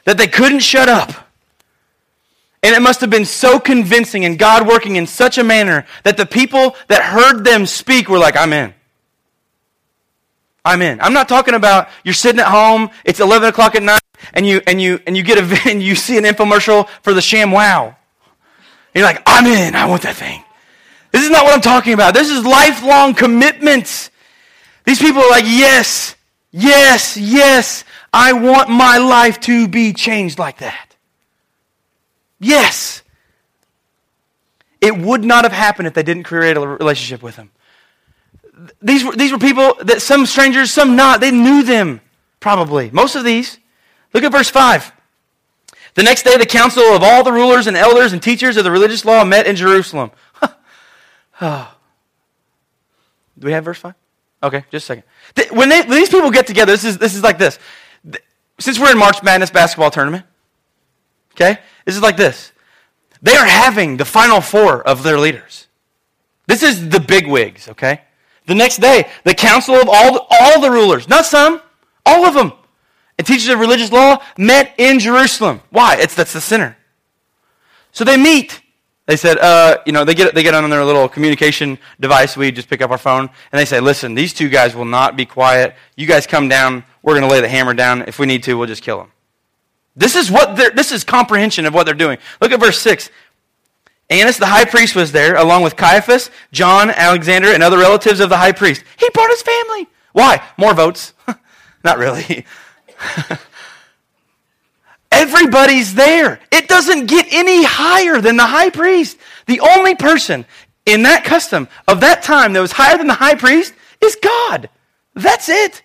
[0.05, 1.30] that they couldn't shut up.
[2.63, 6.17] And it must have been so convincing and God working in such a manner that
[6.17, 8.75] the people that heard them speak were like, I'm in.
[10.65, 11.01] I'm in.
[11.01, 14.03] I'm not talking about you're sitting at home, it's 11 o'clock at night,
[14.35, 17.21] and you, and you, and you get a, and you see an infomercial for the
[17.21, 17.97] ShamWow.
[18.95, 19.75] You're like, I'm in.
[19.75, 20.45] I want that thing.
[21.13, 22.15] This is not what I'm talking about.
[22.15, 24.11] This is lifelong commitments.
[24.85, 26.15] These people are like, yes,
[26.51, 30.90] yes, yes, I want my life to be changed like that.
[32.41, 33.03] Yes.
[34.81, 37.51] It would not have happened if they didn't create a relationship with him.
[38.83, 42.01] These were, these were people that some strangers, some not, they knew them
[42.41, 42.91] probably.
[42.91, 43.59] Most of these.
[44.13, 44.93] Look at verse 5.
[45.95, 48.71] The next day, the council of all the rulers and elders and teachers of the
[48.71, 50.11] religious law met in Jerusalem.
[51.41, 51.77] oh.
[53.39, 53.95] Do we have verse 5?
[54.43, 55.05] Okay, just a second.
[55.57, 57.59] When, they, when these people get together, this is, this is like this.
[58.59, 60.25] Since we're in March Madness basketball tournament,
[61.33, 62.53] okay, this is like this.
[63.23, 65.67] They are having the final four of their leaders.
[66.47, 68.03] This is the big wigs, okay?
[68.47, 71.61] The next day, the council of all the, all the rulers, not some,
[72.05, 72.53] all of them,
[73.19, 75.61] and teachers of religious law met in Jerusalem.
[75.71, 75.97] Why?
[76.01, 76.77] It's that's the center.
[77.93, 78.63] So they meet.
[79.07, 82.37] They said, uh, you know, they get they get on their little communication device.
[82.37, 85.17] We just pick up our phone and they say, listen, these two guys will not
[85.17, 85.75] be quiet.
[85.97, 86.85] You guys come down.
[87.03, 88.03] We're going to lay the hammer down.
[88.03, 89.13] If we need to, we'll just kill them.
[89.97, 92.19] This is what this is comprehension of what they're doing.
[92.41, 93.11] Look at verse six.
[94.09, 98.29] Annas the high priest was there, along with Caiaphas, John, Alexander, and other relatives of
[98.29, 98.83] the high priest.
[98.99, 99.89] He brought his family.
[100.13, 100.43] Why?
[100.57, 101.15] More votes.
[101.85, 102.45] Not really.
[105.13, 106.41] Everybody's there.
[106.51, 109.17] It doesn't get any higher than the high priest.
[109.47, 110.45] The only person
[110.87, 114.69] in that custom of that time that was higher than the high priest is God.
[115.15, 115.83] That's it.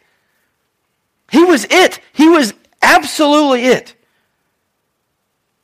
[1.32, 2.00] He was it.
[2.13, 3.95] He was absolutely it.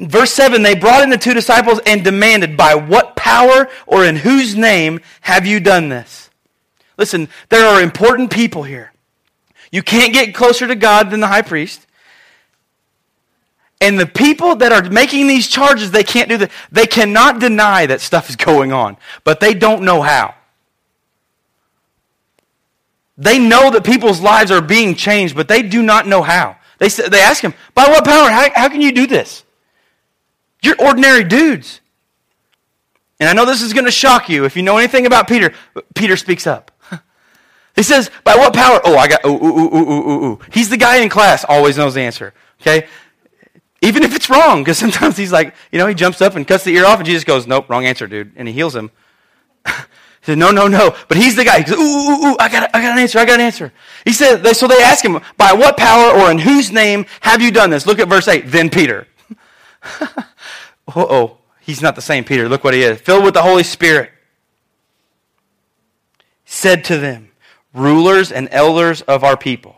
[0.01, 4.17] Verse 7 They brought in the two disciples and demanded, By what power or in
[4.17, 6.29] whose name have you done this?
[6.97, 8.91] Listen, there are important people here.
[9.71, 11.85] You can't get closer to God than the high priest.
[13.79, 16.51] And the people that are making these charges, they can't do that.
[16.71, 20.35] They cannot deny that stuff is going on, but they don't know how.
[23.17, 26.57] They know that people's lives are being changed, but they do not know how.
[26.79, 28.29] They, they ask him, By what power?
[28.29, 29.43] How, how can you do this?
[30.61, 31.81] You're ordinary dudes.
[33.19, 35.53] And I know this is going to shock you if you know anything about Peter.
[35.93, 36.71] Peter speaks up.
[37.75, 38.81] he says, By what power?
[38.83, 40.39] Oh, I got, ooh, ooh, ooh, ooh, ooh, ooh.
[40.51, 42.33] He's the guy in class, always knows the answer.
[42.61, 42.87] Okay?
[43.81, 46.63] Even if it's wrong, because sometimes he's like, you know, he jumps up and cuts
[46.63, 48.31] the ear off, and Jesus goes, Nope, wrong answer, dude.
[48.35, 48.89] And he heals him.
[49.67, 49.73] he
[50.23, 50.95] said, No, no, no.
[51.07, 51.59] But he's the guy.
[51.59, 53.71] He goes, Ooh, ooh, ooh, I got, I got an answer, I got an answer.
[54.03, 57.39] He said, they, So they ask him, By what power or in whose name have
[57.39, 57.85] you done this?
[57.85, 58.45] Look at verse 8.
[58.47, 59.07] Then Peter.
[60.95, 62.47] oh, he's not the same Peter.
[62.49, 62.99] Look what he is.
[63.01, 64.11] Filled with the Holy Spirit.
[66.45, 67.31] Said to them,
[67.73, 69.75] rulers and elders of our people.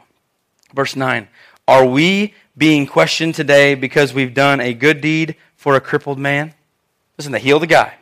[0.73, 1.27] Verse 9.
[1.67, 6.53] Are we being questioned today because we've done a good deed for a crippled man?
[7.17, 7.95] Listen, they heal the guy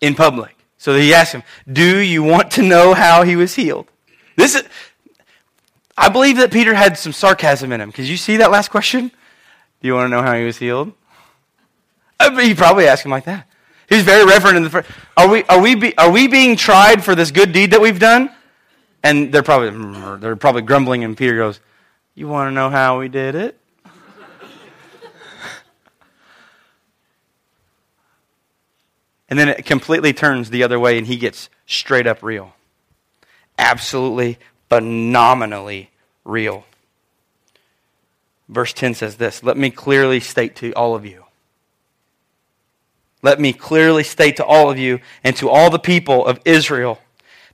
[0.00, 0.56] in public.
[0.76, 3.86] So he asked him, Do you want to know how he was healed?
[4.36, 4.64] This is,
[5.96, 7.88] I believe that Peter had some sarcasm in him.
[7.88, 9.10] Because you see that last question?
[9.80, 10.92] Do you want to know how he was healed?
[12.40, 13.46] He probably asked him like that.
[13.88, 14.88] He's very reverent in the first.
[15.16, 17.98] Are we, are, we be, are we being tried for this good deed that we've
[17.98, 18.30] done?
[19.02, 21.60] And they're probably, they're probably grumbling, and Peter goes,
[22.14, 23.58] You want to know how we did it?
[29.28, 32.54] and then it completely turns the other way, and he gets straight up real.
[33.58, 35.90] Absolutely, phenomenally
[36.24, 36.64] real.
[38.48, 41.23] Verse 10 says this Let me clearly state to all of you
[43.24, 47.00] let me clearly state to all of you and to all the people of Israel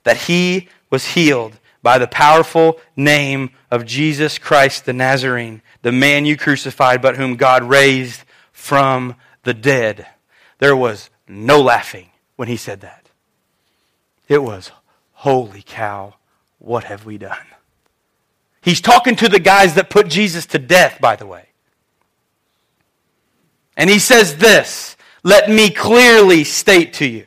[0.03, 6.25] that he was healed by the powerful name of Jesus Christ the Nazarene, the man
[6.25, 10.05] you crucified, but whom God raised from the dead.
[10.59, 13.07] There was no laughing when he said that.
[14.27, 14.71] It was,
[15.13, 16.15] holy cow,
[16.59, 17.47] what have we done?
[18.61, 21.47] He's talking to the guys that put Jesus to death, by the way.
[23.77, 27.25] And he says this let me clearly state to you.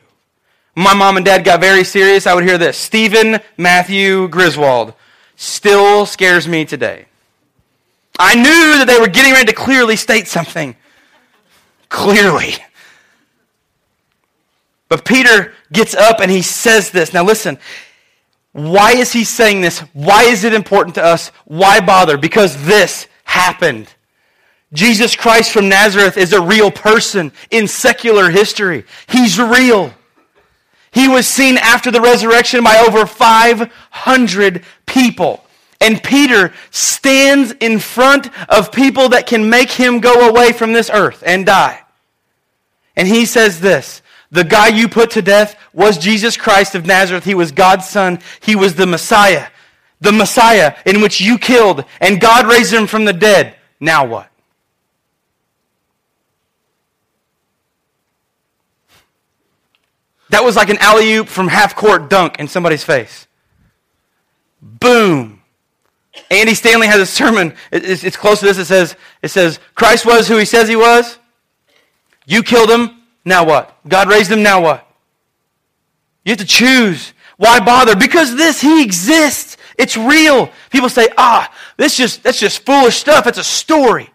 [0.75, 2.27] My mom and dad got very serious.
[2.27, 4.93] I would hear this Stephen Matthew Griswold
[5.35, 7.05] still scares me today.
[8.19, 10.75] I knew that they were getting ready to clearly state something.
[11.89, 12.55] Clearly.
[14.89, 17.13] But Peter gets up and he says this.
[17.13, 17.57] Now listen,
[18.51, 19.79] why is he saying this?
[19.93, 21.29] Why is it important to us?
[21.45, 22.17] Why bother?
[22.17, 23.93] Because this happened.
[24.75, 28.85] Jesus Christ from Nazareth is a real person in secular history.
[29.07, 29.93] He's real.
[30.91, 35.45] He was seen after the resurrection by over 500 people.
[35.81, 40.89] And Peter stands in front of people that can make him go away from this
[40.89, 41.81] earth and die.
[42.95, 44.01] And he says this
[44.31, 47.25] The guy you put to death was Jesus Christ of Nazareth.
[47.25, 49.47] He was God's son, he was the Messiah.
[50.01, 53.55] The Messiah in which you killed, and God raised him from the dead.
[53.79, 54.29] Now what?
[60.29, 63.27] That was like an alley oop from half court dunk in somebody's face.
[64.61, 65.41] Boom.
[66.31, 67.53] Andy Stanley has a sermon.
[67.71, 68.57] It's, close to this.
[68.57, 71.19] It says, it says, Christ was who he says he was.
[72.25, 73.01] You killed him.
[73.23, 73.77] Now what?
[73.87, 74.41] God raised him.
[74.41, 74.87] Now what?
[76.23, 77.13] You have to choose.
[77.37, 77.95] Why bother?
[77.95, 79.57] Because this, he exists.
[79.77, 80.49] It's real.
[80.69, 83.27] People say, ah, this just, that's just foolish stuff.
[83.27, 84.09] It's a story.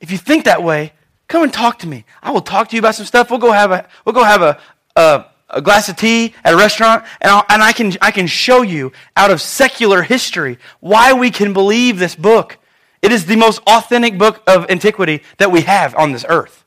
[0.00, 0.92] If you think that way,
[1.32, 2.04] come and talk to me.
[2.22, 3.30] I will talk to you about some stuff.
[3.30, 4.60] We'll go have a, we'll go have a,
[4.94, 8.26] a, a glass of tea at a restaurant, and, I'll, and I, can, I can
[8.26, 12.58] show you out of secular history why we can believe this book.
[13.00, 16.64] It is the most authentic book of antiquity that we have on this earth.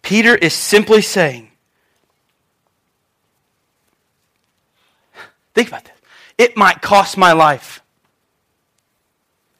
[0.00, 1.50] Peter is simply saying,
[5.52, 5.94] think about this.
[6.38, 7.82] It might cost my life.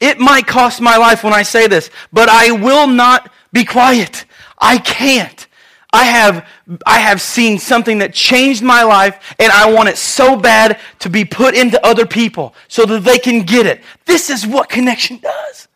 [0.00, 4.24] It might cost my life when I say this, but I will not be quiet.
[4.58, 5.46] I can't.
[5.92, 6.46] I have,
[6.86, 11.08] I have seen something that changed my life, and I want it so bad to
[11.08, 13.82] be put into other people so that they can get it.
[14.04, 15.68] This is what connection does.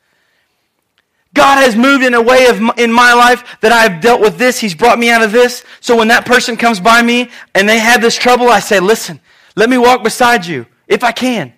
[1.35, 4.61] God has moved in a way of, in my life that I've dealt with this.
[4.61, 5.65] He's brought me out of this.
[5.81, 9.19] So when that person comes by me and they have this trouble, I say, listen,
[9.57, 11.55] let me walk beside you if I can.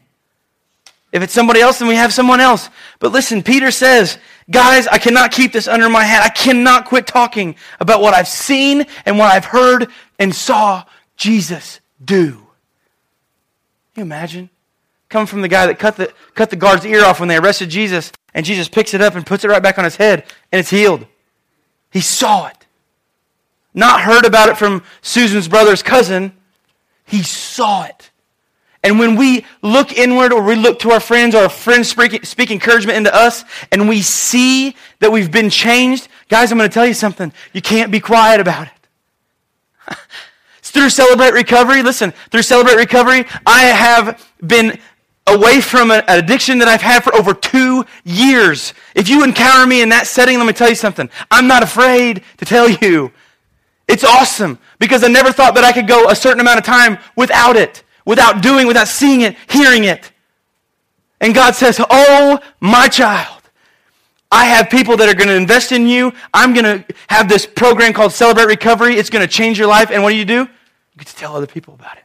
[1.14, 2.68] If it's somebody else, then we have someone else.
[2.98, 4.18] But listen, Peter says,
[4.50, 6.24] guys, I cannot keep this under my hat.
[6.24, 9.86] I cannot quit talking about what I've seen and what I've heard
[10.18, 10.82] and saw
[11.16, 12.32] Jesus do.
[12.32, 12.42] Can
[13.94, 14.50] you imagine?
[15.08, 17.70] Coming from the guy that cut the, cut the guard's ear off when they arrested
[17.70, 20.58] Jesus, and Jesus picks it up and puts it right back on his head, and
[20.58, 21.06] it's healed.
[21.92, 22.66] He saw it.
[23.72, 26.32] Not heard about it from Susan's brother's cousin.
[27.04, 28.10] He saw it.
[28.84, 32.24] And when we look inward or we look to our friends or our friends speak,
[32.26, 36.74] speak encouragement into us and we see that we've been changed, guys, I'm going to
[36.74, 37.32] tell you something.
[37.54, 39.96] You can't be quiet about it.
[40.58, 44.78] It's through Celebrate Recovery, listen, through Celebrate Recovery, I have been
[45.26, 48.72] away from an addiction that I've had for over two years.
[48.94, 51.10] If you encounter me in that setting, let me tell you something.
[51.30, 53.12] I'm not afraid to tell you.
[53.86, 56.96] It's awesome because I never thought that I could go a certain amount of time
[57.14, 60.10] without it without doing, without seeing it, hearing it.
[61.20, 63.42] And God says, Oh, my child,
[64.30, 66.12] I have people that are going to invest in you.
[66.32, 68.96] I'm going to have this program called Celebrate Recovery.
[68.96, 69.90] It's going to change your life.
[69.90, 70.40] And what do you do?
[70.40, 72.02] You get to tell other people about it.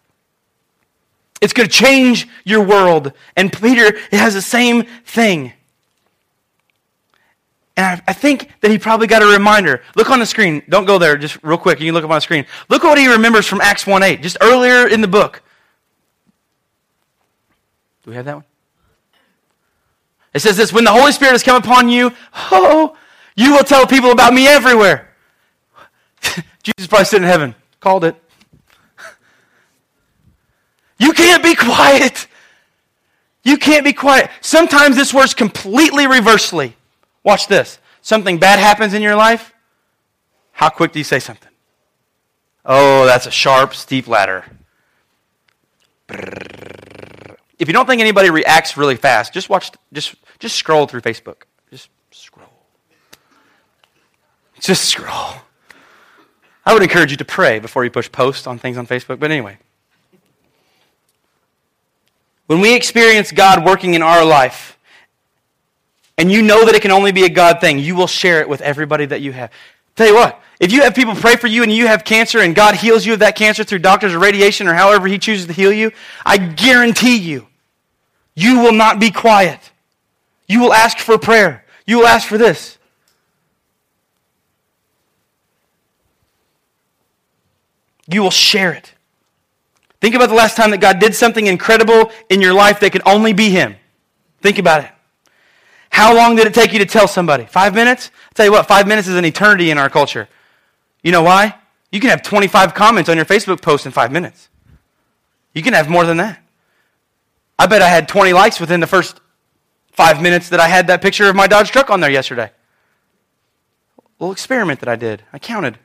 [1.41, 3.13] It's going to change your world.
[3.35, 5.53] And Peter it has the same thing.
[7.75, 9.81] And I, I, think that he probably got a reminder.
[9.95, 10.61] Look on the screen.
[10.67, 11.79] Don't go there, just real quick.
[11.79, 12.45] You can look up on the screen.
[12.67, 15.41] Look what he remembers from Acts 1 8, just earlier in the book.
[18.09, 18.45] Do we have that one?
[20.33, 22.97] It says this When the Holy Spirit has come upon you, oh,
[23.35, 25.13] you will tell people about me everywhere.
[26.23, 27.53] Jesus probably sitting in heaven.
[27.79, 28.15] Called it.
[30.97, 32.27] You can't be quiet.
[33.43, 34.31] You can't be quiet.
[34.41, 36.75] Sometimes this works completely reversely.
[37.23, 37.77] Watch this.
[38.01, 39.53] Something bad happens in your life.
[40.51, 41.51] How quick do you say something?
[42.65, 44.45] Oh, that's a sharp, steep ladder.
[47.59, 51.43] If you don't think anybody reacts really fast, just watch, just, just scroll through Facebook.
[51.69, 52.49] Just scroll.
[54.61, 55.33] Just scroll.
[56.65, 59.29] I would encourage you to pray before you push post on things on Facebook, but
[59.29, 59.57] anyway.
[62.47, 64.77] When we experience God working in our life,
[66.17, 68.47] and you know that it can only be a God thing, you will share it
[68.47, 69.51] with everybody that you have.
[69.95, 72.55] Tell you what, if you have people pray for you and you have cancer and
[72.55, 75.53] God heals you of that cancer through doctors or radiation or however He chooses to
[75.53, 75.91] heal you,
[76.25, 77.48] I guarantee you
[78.35, 79.71] you will not be quiet.
[80.47, 81.65] You will ask for prayer.
[81.85, 82.77] You will ask for this.
[88.07, 88.93] You will share it.
[90.01, 93.01] Think about the last time that God did something incredible in your life that could
[93.05, 93.75] only be Him.
[94.41, 94.91] Think about it.
[95.91, 97.45] How long did it take you to tell somebody?
[97.45, 98.11] Five minutes?
[98.13, 100.27] I'll tell you what, five minutes is an eternity in our culture.
[101.03, 101.55] You know why?
[101.91, 104.49] You can have 25 comments on your Facebook post in five minutes.
[105.53, 106.39] You can have more than that.
[107.59, 109.19] I bet I had 20 likes within the first
[109.91, 112.49] five minutes that I had that picture of my Dodge truck on there yesterday.
[113.97, 115.23] A little experiment that I did.
[115.33, 115.77] I counted.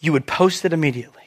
[0.00, 1.21] You would post it immediately.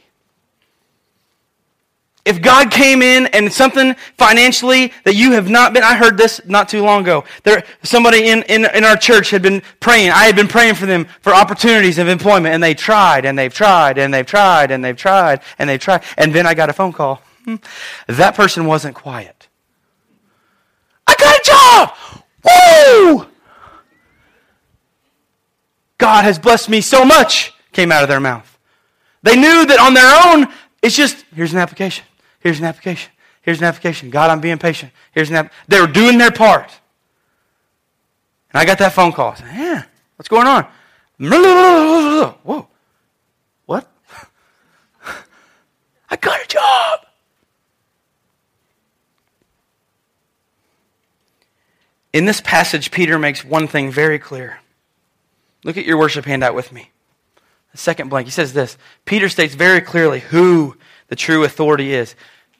[2.26, 6.42] If God came in and something financially that you have not been, I heard this
[6.46, 7.24] not too long ago.
[7.44, 10.10] There, somebody in, in, in our church had been praying.
[10.10, 13.54] I had been praying for them for opportunities of employment, and they tried, and they've
[13.54, 16.04] tried, and they've tried, and they've tried, and they've tried.
[16.18, 17.22] And then I got a phone call.
[17.46, 17.58] Hmm.
[18.08, 19.48] That person wasn't quiet.
[21.06, 22.22] I got a job!
[22.44, 23.28] Woo!
[26.00, 28.58] God has blessed me so much came out of their mouth.
[29.22, 32.06] They knew that on their own, it's just, here's an application,
[32.46, 34.12] here's an application, here's an application.
[34.12, 34.92] God, I'm being patient.
[35.14, 35.52] Here's an app.
[35.68, 36.72] They were doing their part.
[38.54, 39.32] And I got that phone call.
[39.32, 39.84] I said, yeah,
[40.16, 40.68] what's going on?
[42.44, 42.68] Whoa.
[43.66, 43.92] What?
[46.12, 47.00] I got a job.
[52.14, 54.60] In this passage, Peter makes one thing very clear.
[55.64, 56.92] Look at your worship handout with me.
[57.72, 60.78] The second blank, he says this Peter states very clearly who
[61.16, 62.14] the true authority is.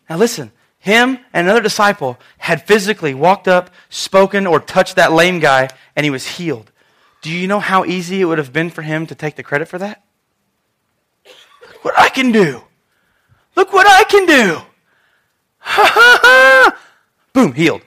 [0.10, 0.50] Now, listen,
[0.80, 6.06] him and another disciple had physically walked up, spoken, or touched that lame guy, and
[6.06, 6.72] he was healed.
[7.22, 9.68] Do you know how easy it would have been for him to take the credit
[9.68, 10.06] for that?
[11.26, 12.62] Look what I can do.
[13.58, 14.62] Look what I can do.
[15.60, 16.80] Ha ha ha.
[17.34, 17.82] Boom, healed.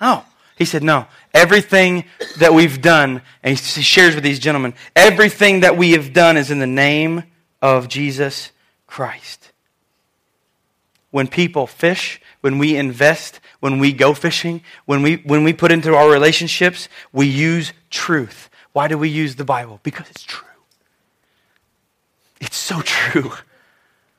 [0.00, 0.24] Oh,
[0.56, 1.06] he said, No.
[1.32, 2.04] Everything
[2.38, 6.50] that we've done, and he shares with these gentlemen, everything that we have done is
[6.50, 7.22] in the name
[7.62, 8.50] of Jesus
[8.96, 9.52] Christ.
[11.10, 15.70] When people fish, when we invest, when we go fishing, when we, when we put
[15.70, 18.48] into our relationships, we use truth.
[18.72, 19.80] Why do we use the Bible?
[19.82, 20.48] Because it's true.
[22.40, 23.32] It's so true.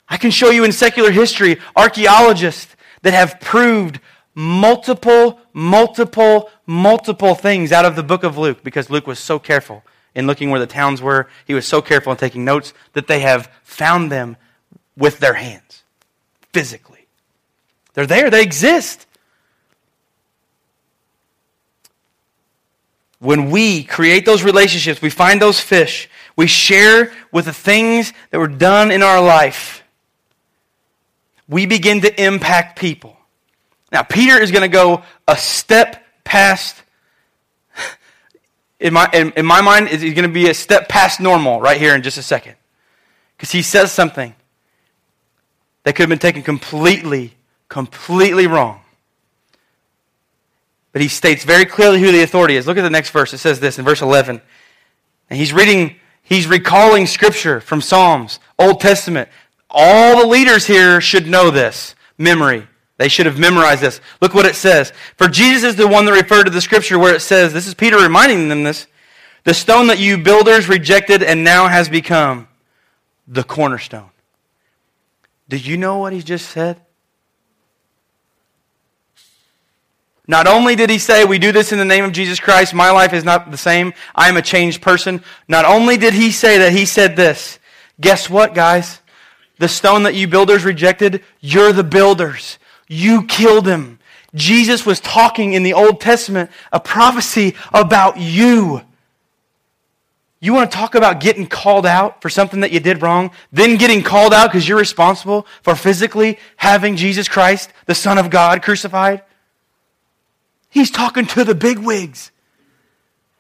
[0.08, 4.00] I can show you in secular history archaeologists that have proved
[4.36, 9.84] multiple, multiple, multiple things out of the book of Luke because Luke was so careful
[10.14, 11.28] in looking where the towns were.
[11.46, 14.38] He was so careful in taking notes that they have found them
[14.98, 15.84] with their hands,
[16.52, 17.08] physically.
[17.94, 19.06] They're there, they exist.
[23.20, 28.40] When we create those relationships, we find those fish, we share with the things that
[28.40, 29.84] were done in our life,
[31.48, 33.16] we begin to impact people.
[33.92, 36.76] Now, Peter is going to go a step past,
[38.80, 41.80] in my, in, in my mind, he's going to be a step past normal right
[41.80, 42.56] here in just a second.
[43.36, 44.36] Because he says something
[45.88, 47.34] that could have been taken completely,
[47.70, 48.82] completely wrong.
[50.92, 52.68] But he states very clearly who the authority is.
[52.68, 53.34] Look at the next verse.
[53.34, 54.42] It says this in verse 11.
[55.30, 59.30] And he's reading, he's recalling scripture from Psalms, Old Testament.
[59.70, 62.68] All the leaders here should know this memory.
[62.98, 64.02] They should have memorized this.
[64.20, 64.92] Look what it says.
[65.16, 67.74] For Jesus is the one that referred to the scripture where it says, this is
[67.74, 68.88] Peter reminding them this,
[69.46, 72.50] the stone that you builders rejected and now has become
[73.26, 74.10] the cornerstone.
[75.50, 76.82] Did you know what he just said?
[80.28, 82.92] Not only did he say, We do this in the name of Jesus Christ, my
[82.92, 85.24] life is not the same, I am a changed person.
[85.48, 87.60] Not only did he say that, he said this.
[88.00, 89.00] Guess what, guys?
[89.60, 92.60] The stone that you builders rejected, you're the builders.
[92.88, 94.00] You killed him.
[94.36, 98.82] Jesus was talking in the Old Testament a prophecy about you.
[100.40, 103.78] You want to talk about getting called out for something that you did wrong, then
[103.78, 108.62] getting called out because you're responsible for physically having Jesus Christ, the Son of God,
[108.62, 109.24] crucified?
[110.70, 112.32] He's talking to the big wigs.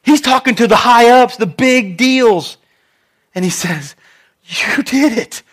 [0.02, 2.58] He's talking to the high ups, the big deals.
[3.36, 3.95] And he says,
[4.45, 5.43] You did it.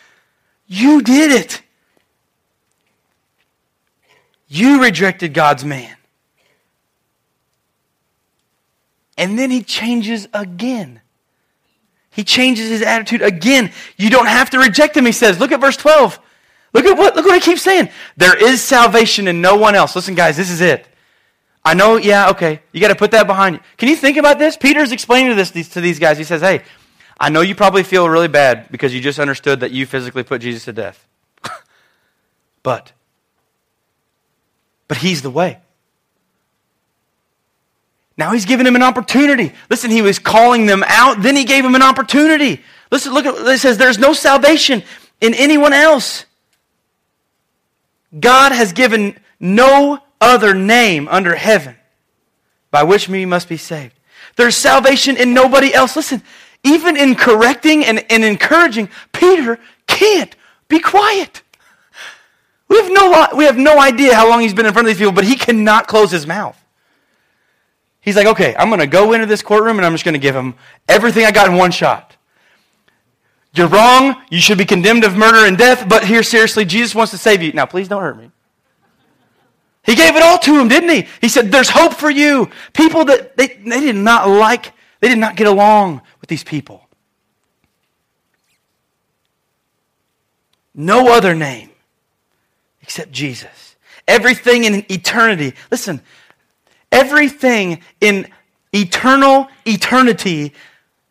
[0.67, 1.61] You did it.
[4.49, 5.95] You rejected God's man.
[9.19, 11.01] And then he changes again.
[12.15, 13.73] He changes his attitude again.
[13.97, 15.41] You don't have to reject him, he says.
[15.41, 16.21] Look at verse 12.
[16.73, 17.89] Look at what, look what I keep saying.
[18.17, 19.97] There is salvation in no one else.
[19.97, 20.87] Listen, guys, this is it.
[21.65, 22.61] I know, yeah, okay.
[22.73, 23.61] You got to put that behind you.
[23.79, 24.57] Can you think about this?
[24.57, 26.19] Peter's explaining this to these guys.
[26.19, 26.63] He says, hey,
[27.19, 30.41] I know you probably feel really bad because you just understood that you physically put
[30.41, 31.07] Jesus to death.
[32.63, 32.93] but
[34.89, 35.59] but He's the way.
[38.17, 39.53] Now He's given him an opportunity.
[39.71, 42.63] Listen, He was calling them out, then He gave him an opportunity.
[42.91, 44.83] Listen, look at it says there's no salvation
[45.21, 46.27] in anyone else.
[48.19, 51.77] God has given no other name under heaven
[52.71, 53.95] by which we must be saved.
[54.37, 55.97] There's salvation in nobody else.
[55.97, 56.23] Listen,
[56.63, 60.35] even in correcting and, and encouraging, Peter can't
[60.69, 61.43] be quiet.
[62.69, 64.99] We have, no, we have no idea how long he's been in front of these
[64.99, 66.59] people, but he cannot close his mouth.
[68.05, 70.19] He's like, okay, I'm going to go into this courtroom and I'm just going to
[70.19, 70.55] give him
[70.89, 72.17] everything I got in one shot.
[73.55, 74.21] You're wrong.
[74.31, 77.41] You should be condemned of murder and death, but here, seriously, Jesus wants to save
[77.41, 77.53] you.
[77.53, 78.31] Now, please don't hurt me.
[79.85, 81.07] He gave it all to him, didn't he?
[81.21, 82.51] He said, There's hope for you.
[82.73, 86.89] People that they, they did not like, they did not get along with these people.
[90.75, 91.71] No other name
[92.83, 93.77] except Jesus.
[94.09, 96.01] Everything in eternity, listen,
[96.95, 98.29] everything in
[98.73, 100.53] eternal eternity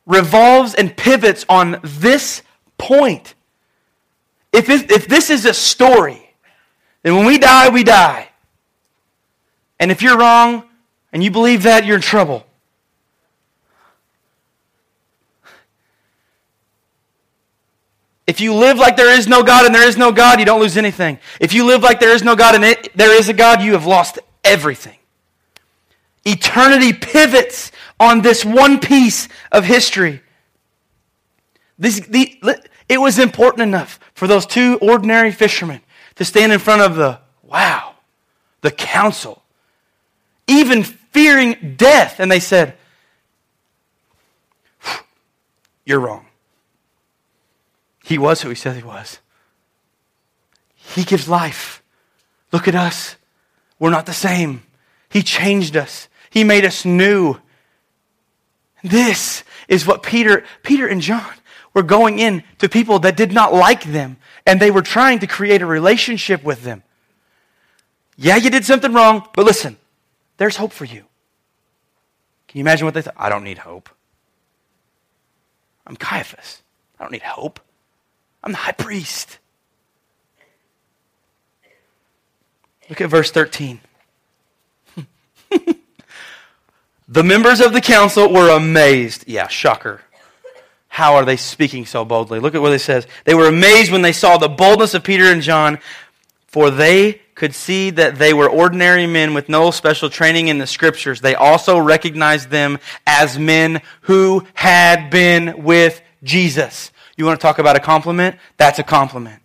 [0.06, 2.42] revolves and pivots on this
[2.78, 3.36] point.
[4.52, 6.34] If, it, if this is a story,
[7.04, 8.30] then when we die, we die.
[9.80, 10.64] And if you're wrong
[11.12, 12.46] and you believe that, you're in trouble.
[18.26, 20.62] If you live like there is no God and there is no God, you don't
[20.62, 21.20] lose anything.
[21.42, 23.74] If you live like there is no God and it, there is a God, you
[23.74, 24.98] have lost everything.
[26.26, 30.21] Eternity pivots on this one piece of history.
[31.78, 32.39] This, the,
[32.88, 35.82] it was important enough for those two ordinary fishermen
[36.15, 37.95] to stand in front of the, wow,
[38.61, 39.43] the council,
[40.47, 42.19] even fearing death.
[42.19, 42.76] And they said,
[45.86, 46.26] You're wrong.
[48.05, 49.19] He was who he said he was.
[50.76, 51.82] He gives life.
[52.51, 53.15] Look at us.
[53.80, 54.63] We're not the same.
[55.09, 56.07] He changed us.
[56.34, 57.38] He made us new.
[58.84, 61.32] This is what Peter, Peter and John
[61.76, 65.28] were going in to people that did not like them, and they were trying to
[65.28, 66.82] create a relationship with them.
[68.18, 69.78] Yeah, you did something wrong, but listen,
[70.38, 71.06] there's hope for you.
[72.48, 73.14] Can you imagine what they thought?
[73.16, 73.88] I don't need hope.
[75.86, 76.64] I'm Caiaphas.
[77.00, 77.60] I don't need hope.
[78.44, 79.38] I'm the high priest.
[82.90, 83.82] Look at verse 13.
[87.14, 89.26] the members of the council were amazed.
[89.28, 90.01] Yeah, shocker.
[90.88, 92.39] How are they speaking so boldly?
[92.39, 93.05] Look at what it says.
[93.26, 95.78] They were amazed when they saw the boldness of Peter and John,
[96.47, 100.66] for they could see that they were ordinary men with no special training in the
[100.66, 101.22] scriptures.
[101.22, 106.91] They also recognized them as men who had been with Jesus.
[107.16, 108.38] You want to talk about a compliment?
[108.57, 109.43] That's a compliment.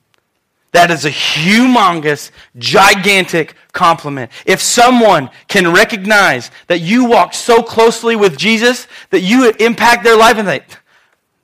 [0.72, 4.30] That is a humongous, gigantic compliment.
[4.44, 10.16] If someone can recognize that you walk so closely with Jesus that you impact their
[10.16, 10.60] life and they,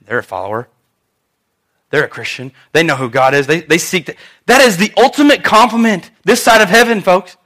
[0.06, 0.68] they're a follower.
[1.90, 2.52] They're a Christian.
[2.72, 3.46] They know who God is.
[3.46, 4.16] They, they seek that.
[4.46, 7.36] That is the ultimate compliment this side of heaven, folks.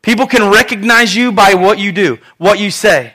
[0.00, 3.14] People can recognize you by what you do, what you say.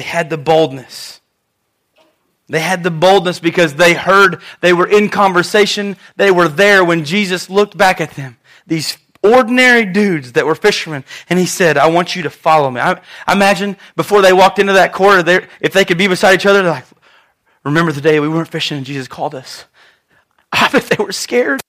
[0.00, 1.20] They had the boldness.
[2.48, 7.04] They had the boldness because they heard, they were in conversation, they were there when
[7.04, 8.38] Jesus looked back at them.
[8.66, 12.80] These ordinary dudes that were fishermen, and he said, I want you to follow me.
[12.80, 15.28] I, I imagine before they walked into that court,
[15.60, 16.86] if they could be beside each other, they're like,
[17.62, 19.66] Remember the day we weren't fishing and Jesus called us?
[20.50, 21.60] I bet they were scared.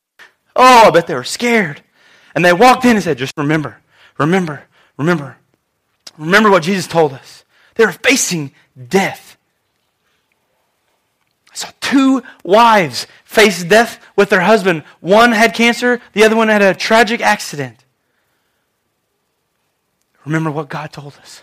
[0.56, 1.84] Oh, I bet they were scared.
[2.34, 3.82] And they walked in and said, Just remember,
[4.18, 4.64] remember,
[4.96, 5.36] remember,
[6.18, 7.44] remember what Jesus told us.
[7.82, 8.52] They were facing
[8.90, 9.38] death.
[11.52, 14.84] I saw two wives face death with their husband.
[15.00, 17.84] One had cancer, the other one had a tragic accident.
[20.26, 21.42] Remember what God told us.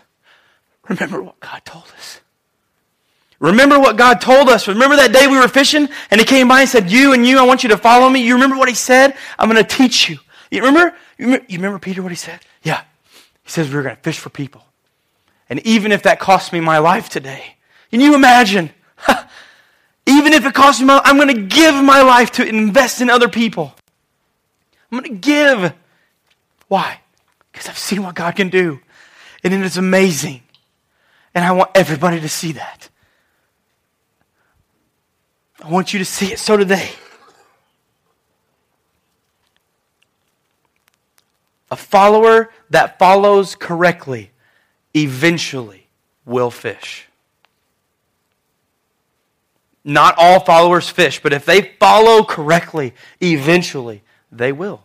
[0.87, 2.21] Remember what God told us.
[3.39, 4.69] Remember what God told us.
[4.69, 7.37] Remember that day we were fishing and he came by and said, You and you,
[7.37, 8.25] I want you to follow me.
[8.25, 9.13] You remember what he said?
[9.37, 10.19] I'm going to teach you.
[10.51, 10.95] You remember?
[11.17, 12.39] You remember, you remember Peter what he said?
[12.63, 12.83] Yeah.
[13.43, 14.63] He says we were going to fish for people.
[15.49, 17.55] And even if that costs me my life today,
[17.89, 18.69] can you imagine?
[20.05, 23.09] even if it costs me my I'm going to give my life to invest in
[23.09, 23.73] other people.
[24.91, 25.73] I'm going to give.
[26.67, 27.01] Why?
[27.51, 28.79] Because I've seen what God can do.
[29.43, 30.41] And it is amazing.
[31.33, 32.89] And I want everybody to see that.
[35.63, 36.39] I want you to see it.
[36.39, 36.91] So do they.
[41.71, 44.31] A follower that follows correctly
[44.95, 45.87] eventually
[46.25, 47.07] will fish.
[49.83, 54.81] Not all followers fish, but if they follow correctly, eventually they will.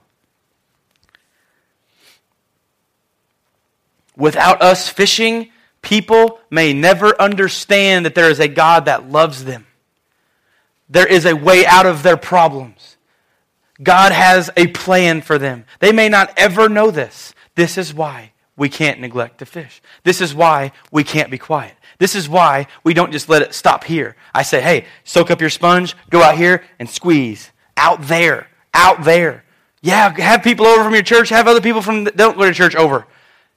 [4.17, 5.51] Without us fishing,
[5.83, 9.67] people may never understand that there is a God that loves them.
[10.89, 12.97] There is a way out of their problems.
[13.83, 15.65] God has a plan for them.
[15.81, 17.35] They may not ever know this.
[17.57, 19.83] This is why we can't neglect to fish.
[20.05, 21.75] This is why we can't be quiet.
[21.99, 24.17] This is why we don't just let it stop here.
[24.33, 27.51] I say, hey, soak up your sponge, go out here and squeeze.
[27.77, 29.45] Out there, out there.
[29.83, 32.77] Yeah, have people over from your church, have other people from, don't go to church
[32.77, 33.07] over.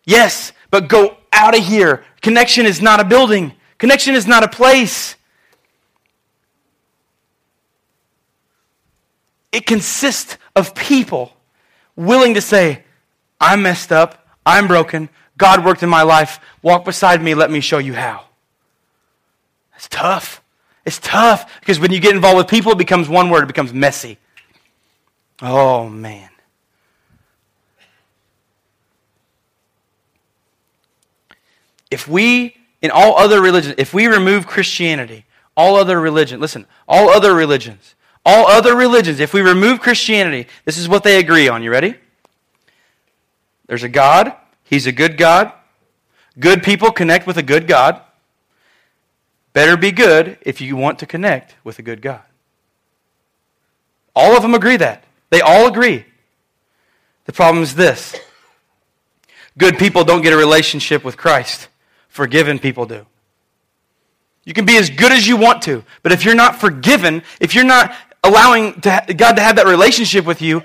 [0.06, 2.04] Yes, but go out of here.
[2.22, 5.16] Connection is not a building, connection is not a place.
[9.52, 11.34] It consists of people
[11.96, 12.84] willing to say,
[13.40, 14.27] I'm messed up.
[14.48, 15.10] I'm broken.
[15.38, 16.40] God worked in my life.
[16.62, 17.36] Walk beside me.
[17.36, 18.24] Let me show you how.
[19.76, 20.42] It's tough.
[20.86, 23.74] It's tough because when you get involved with people, it becomes one word, it becomes
[23.74, 24.18] messy.
[25.42, 26.30] Oh, man.
[31.92, 35.26] If we, in all other religions, if we remove Christianity,
[35.58, 37.96] all other religion, listen, all other religions,
[38.26, 41.64] all other religions, if we remove Christianity, this is what they agree on.
[41.64, 41.96] You ready?
[43.68, 44.34] There's a God.
[44.64, 45.52] He's a good God.
[46.40, 48.02] Good people connect with a good God.
[49.54, 52.22] Better be good if you want to connect with a good God.
[54.16, 55.04] All of them agree that.
[55.30, 56.06] They all agree.
[57.26, 58.16] The problem is this
[59.58, 61.68] good people don't get a relationship with Christ,
[62.08, 63.06] forgiven people do.
[64.46, 67.54] You can be as good as you want to, but if you're not forgiven, if
[67.54, 67.94] you're not
[68.24, 70.64] allowing to God to have that relationship with you,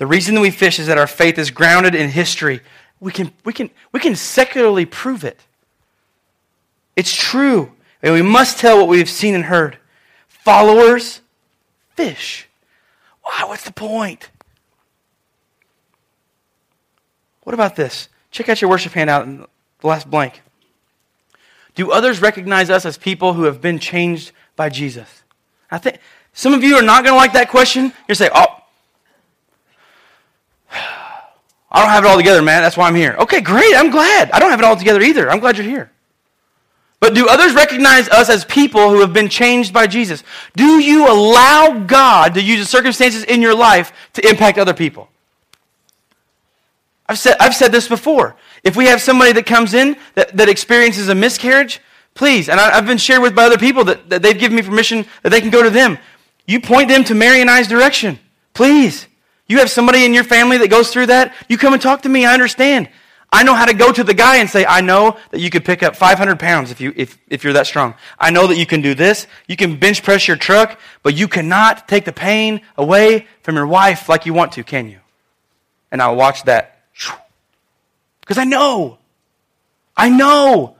[0.00, 2.62] The reason that we fish is that our faith is grounded in history.
[3.00, 5.38] We can, we can, we can secularly prove it.
[6.96, 7.72] It's true.
[8.02, 9.76] And we must tell what we've seen and heard.
[10.26, 11.20] Followers,
[11.96, 12.48] fish.
[13.22, 13.44] Why?
[13.44, 14.30] what's the point?
[17.42, 18.08] What about this?
[18.30, 19.44] Check out your worship handout in
[19.80, 20.40] the last blank.
[21.74, 25.24] Do others recognize us as people who have been changed by Jesus?
[25.70, 25.98] I think
[26.32, 27.92] some of you are not going to like that question.
[28.08, 28.59] You're say, "Oh,
[31.70, 32.62] I don't have it all together, man.
[32.62, 33.74] That's why I'm here." Okay, great.
[33.74, 34.30] I'm glad.
[34.32, 35.30] I don't have it all together either.
[35.30, 35.90] I'm glad you're here.
[37.00, 40.22] But do others recognize us as people who have been changed by Jesus?
[40.54, 45.08] Do you allow God to use the circumstances in your life to impact other people?
[47.08, 48.36] I've said, I've said this before.
[48.62, 51.80] If we have somebody that comes in that, that experiences a miscarriage,
[52.14, 54.62] please, and I, have been shared with by other people that, that they've given me
[54.62, 55.98] permission that they can go to them.
[56.46, 58.18] You point them to Mary and I's direction.
[58.52, 59.06] Please.
[59.50, 62.08] You have somebody in your family that goes through that, you come and talk to
[62.08, 62.24] me.
[62.24, 62.88] I understand.
[63.32, 65.64] I know how to go to the guy and say, I know that you could
[65.64, 67.94] pick up 500 pounds if, you, if, if you're that strong.
[68.16, 69.26] I know that you can do this.
[69.48, 73.66] You can bench press your truck, but you cannot take the pain away from your
[73.66, 75.00] wife like you want to, can you?
[75.90, 76.82] And I'll watch that.
[78.20, 78.98] Because I know.
[79.96, 80.76] I know.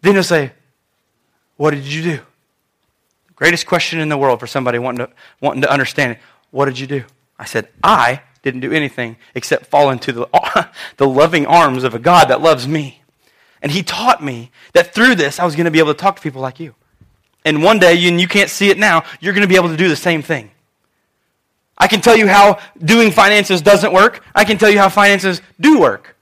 [0.00, 0.50] Then he'll say,
[1.56, 2.20] What did you do?
[3.36, 6.18] Greatest question in the world for somebody wanting to, wanting to understand it.
[6.50, 7.04] What did you do?
[7.38, 11.98] I said, I didn't do anything except fall into the, the loving arms of a
[11.98, 13.02] God that loves me.
[13.60, 16.16] And he taught me that through this, I was going to be able to talk
[16.16, 16.74] to people like you.
[17.44, 19.76] And one day, and you can't see it now, you're going to be able to
[19.76, 20.50] do the same thing.
[21.76, 24.22] I can tell you how doing finances doesn't work.
[24.34, 26.16] I can tell you how finances do work.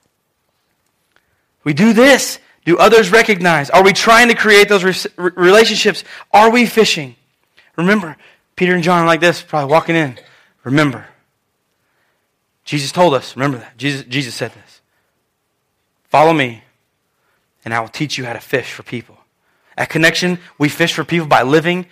[1.64, 2.38] We do this.
[2.66, 3.70] Do others recognize?
[3.70, 6.04] Are we trying to create those re- relationships?
[6.32, 7.14] Are we fishing?
[7.76, 8.16] Remember,
[8.56, 10.18] Peter and John are like this, probably walking in.
[10.66, 11.06] Remember,
[12.64, 13.78] Jesus told us, remember that.
[13.78, 14.80] Jesus, Jesus said this
[16.08, 16.64] Follow me,
[17.64, 19.16] and I will teach you how to fish for people.
[19.76, 21.86] At Connection, we fish for people by living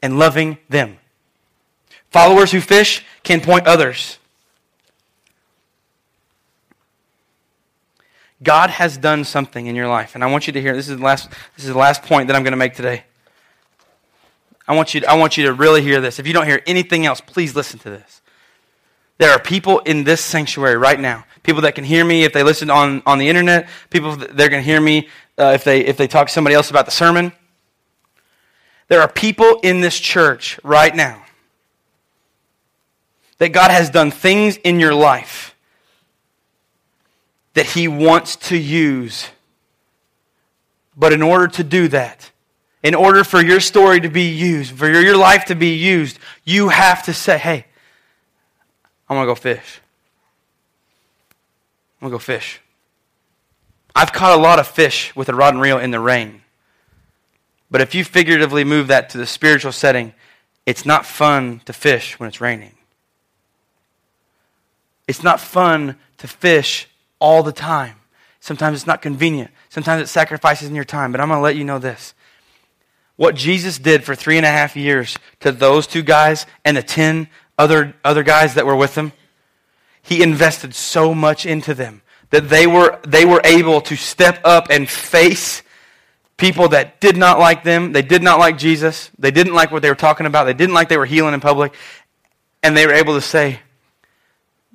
[0.00, 0.98] and loving them.
[2.10, 4.18] Followers who fish can point others.
[8.40, 10.98] God has done something in your life, and I want you to hear this is
[10.98, 13.02] the last, this is the last point that I'm going to make today.
[14.68, 16.18] I want, you to, I want you to really hear this.
[16.18, 18.20] If you don't hear anything else, please listen to this.
[19.16, 21.24] There are people in this sanctuary right now.
[21.42, 23.68] People that can hear me if they listen on, on the internet.
[23.88, 25.08] People that to hear me
[25.38, 27.32] uh, if, they, if they talk to somebody else about the sermon.
[28.88, 31.24] There are people in this church right now
[33.38, 35.54] that God has done things in your life
[37.54, 39.28] that He wants to use.
[40.96, 42.30] But in order to do that,
[42.82, 46.68] in order for your story to be used, for your life to be used, you
[46.68, 47.66] have to say, hey,
[49.08, 49.80] I'm going to go fish.
[52.00, 52.60] I'm going to go fish.
[53.94, 56.42] I've caught a lot of fish with a rod and reel in the rain.
[57.70, 60.14] But if you figuratively move that to the spiritual setting,
[60.64, 62.74] it's not fun to fish when it's raining.
[65.08, 67.96] It's not fun to fish all the time.
[68.40, 69.50] Sometimes it's not convenient.
[69.68, 71.10] Sometimes it sacrifices in your time.
[71.10, 72.14] But I'm going to let you know this.
[73.18, 76.84] What Jesus did for three and a half years to those two guys and the
[76.84, 79.12] ten other, other guys that were with him,
[80.00, 82.00] he invested so much into them
[82.30, 85.64] that they were, they were able to step up and face
[86.36, 87.90] people that did not like them.
[87.90, 89.10] They did not like Jesus.
[89.18, 90.44] They didn't like what they were talking about.
[90.44, 91.74] They didn't like they were healing in public.
[92.62, 93.58] And they were able to say,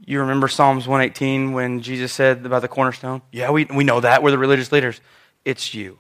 [0.05, 3.21] you remember Psalms 118 when Jesus said about the cornerstone?
[3.31, 4.21] Yeah, we, we know that.
[4.21, 4.99] We're the religious leaders.
[5.45, 5.99] It's you.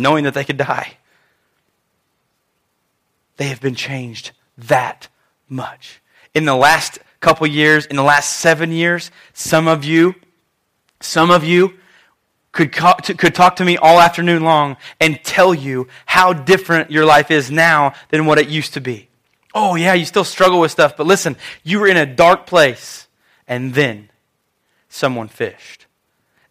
[0.00, 0.96] Knowing that they could die,
[3.36, 5.08] they have been changed that
[5.48, 6.00] much.
[6.34, 10.14] In the last couple years, in the last seven years, some of you,
[11.00, 11.74] some of you
[12.52, 17.30] could, could talk to me all afternoon long and tell you how different your life
[17.30, 19.08] is now than what it used to be.
[19.54, 23.08] Oh, yeah, you still struggle with stuff, but listen, you were in a dark place,
[23.48, 24.08] and then
[24.88, 25.86] someone fished.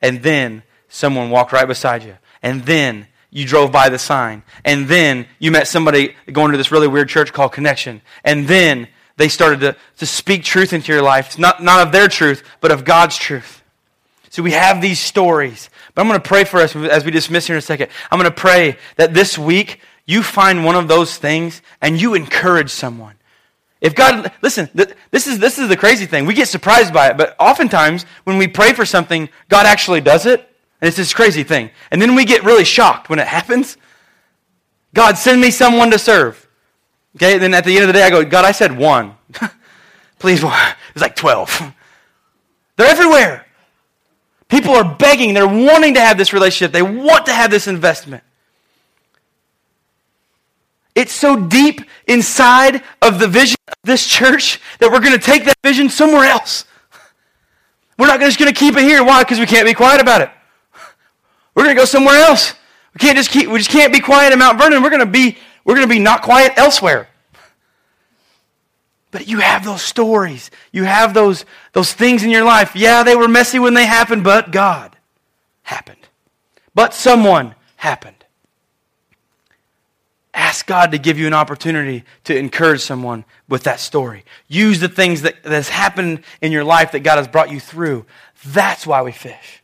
[0.01, 2.17] And then someone walked right beside you.
[2.41, 4.43] And then you drove by the sign.
[4.65, 8.01] And then you met somebody going to this really weird church called Connection.
[8.23, 11.37] And then they started to, to speak truth into your life.
[11.37, 13.61] Not, not of their truth, but of God's truth.
[14.29, 15.69] So we have these stories.
[15.93, 17.89] But I'm going to pray for us as we dismiss here in a second.
[18.11, 22.15] I'm going to pray that this week you find one of those things and you
[22.15, 23.15] encourage someone.
[23.81, 26.25] If God, listen, this is, this is the crazy thing.
[26.25, 30.25] We get surprised by it, but oftentimes when we pray for something, God actually does
[30.25, 30.48] it.
[30.81, 31.71] And it's this crazy thing.
[31.91, 33.77] And then we get really shocked when it happens.
[34.93, 36.47] God, send me someone to serve.
[37.15, 39.15] Okay, and then at the end of the day, I go, God, I said one.
[40.19, 41.73] Please, it's like 12.
[42.77, 43.45] They're everywhere.
[44.47, 48.23] People are begging, they're wanting to have this relationship, they want to have this investment.
[50.95, 55.45] It's so deep inside of the vision of this church that we're going to take
[55.45, 56.65] that vision somewhere else.
[57.97, 59.03] We're not just going to keep it here.
[59.03, 59.23] Why?
[59.23, 60.31] Because we can't be quiet about it.
[61.59, 62.53] We're going to go somewhere else.
[62.93, 63.49] We can't just keep.
[63.49, 64.81] We just can't be quiet in Mount Vernon.
[64.81, 65.37] We're going to be.
[65.65, 67.09] We're going to be not quiet elsewhere.
[69.11, 70.51] But you have those stories.
[70.71, 71.43] You have those,
[71.73, 72.77] those things in your life.
[72.77, 74.95] Yeah, they were messy when they happened, but God
[75.63, 76.07] happened.
[76.73, 78.23] But someone happened.
[80.33, 84.23] Ask God to give you an opportunity to encourage someone with that story.
[84.47, 87.59] Use the things that, that has happened in your life that God has brought you
[87.59, 88.05] through.
[88.45, 89.61] That's why we fish.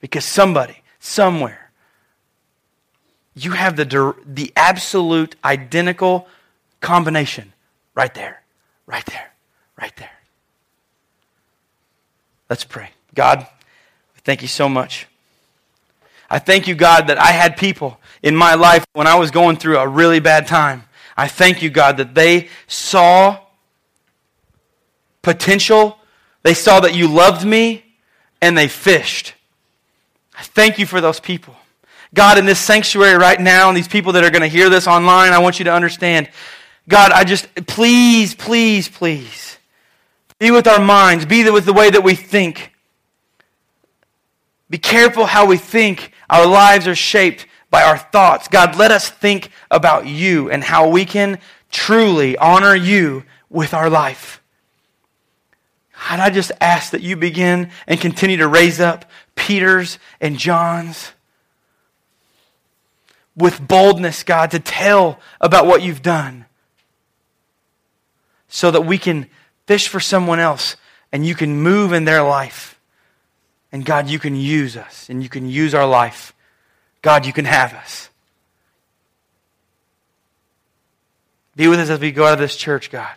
[0.00, 1.70] Because somebody, somewhere,
[3.34, 6.26] you have the, the absolute identical
[6.80, 7.52] combination
[7.94, 8.42] right there,
[8.86, 9.32] right there,
[9.80, 10.10] right there.
[12.48, 12.90] Let's pray.
[13.14, 13.46] God,
[14.24, 15.06] thank you so much.
[16.30, 19.56] I thank you, God, that I had people in my life when I was going
[19.56, 20.84] through a really bad time.
[21.16, 23.40] I thank you, God, that they saw
[25.22, 25.98] potential.
[26.42, 27.84] They saw that you loved me
[28.40, 29.34] and they fished.
[30.36, 31.54] I thank you for those people.
[32.12, 34.86] God, in this sanctuary right now, and these people that are going to hear this
[34.86, 36.30] online, I want you to understand.
[36.88, 39.58] God, I just, please, please, please,
[40.38, 42.72] be with our minds, be with the way that we think.
[44.70, 46.12] Be careful how we think.
[46.30, 48.48] Our lives are shaped by our thoughts.
[48.48, 51.38] God, let us think about you and how we can
[51.70, 54.40] truly honor you with our life.
[56.08, 61.12] God, I just ask that you begin and continue to raise up Peter's and John's
[63.36, 66.46] with boldness, God, to tell about what you've done
[68.48, 69.28] so that we can
[69.66, 70.76] fish for someone else
[71.10, 72.78] and you can move in their life.
[73.72, 76.32] And God, you can use us and you can use our life.
[77.02, 78.08] God, you can have us.
[81.56, 83.12] Be with us as we go out of this church, God.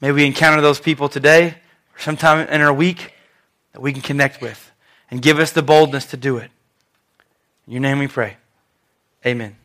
[0.00, 1.56] May we encounter those people today
[1.96, 3.12] or sometime in our week
[3.72, 4.70] that we can connect with
[5.10, 6.50] and give us the boldness to do it.
[7.66, 8.36] In your name we pray.
[9.26, 9.56] Amen.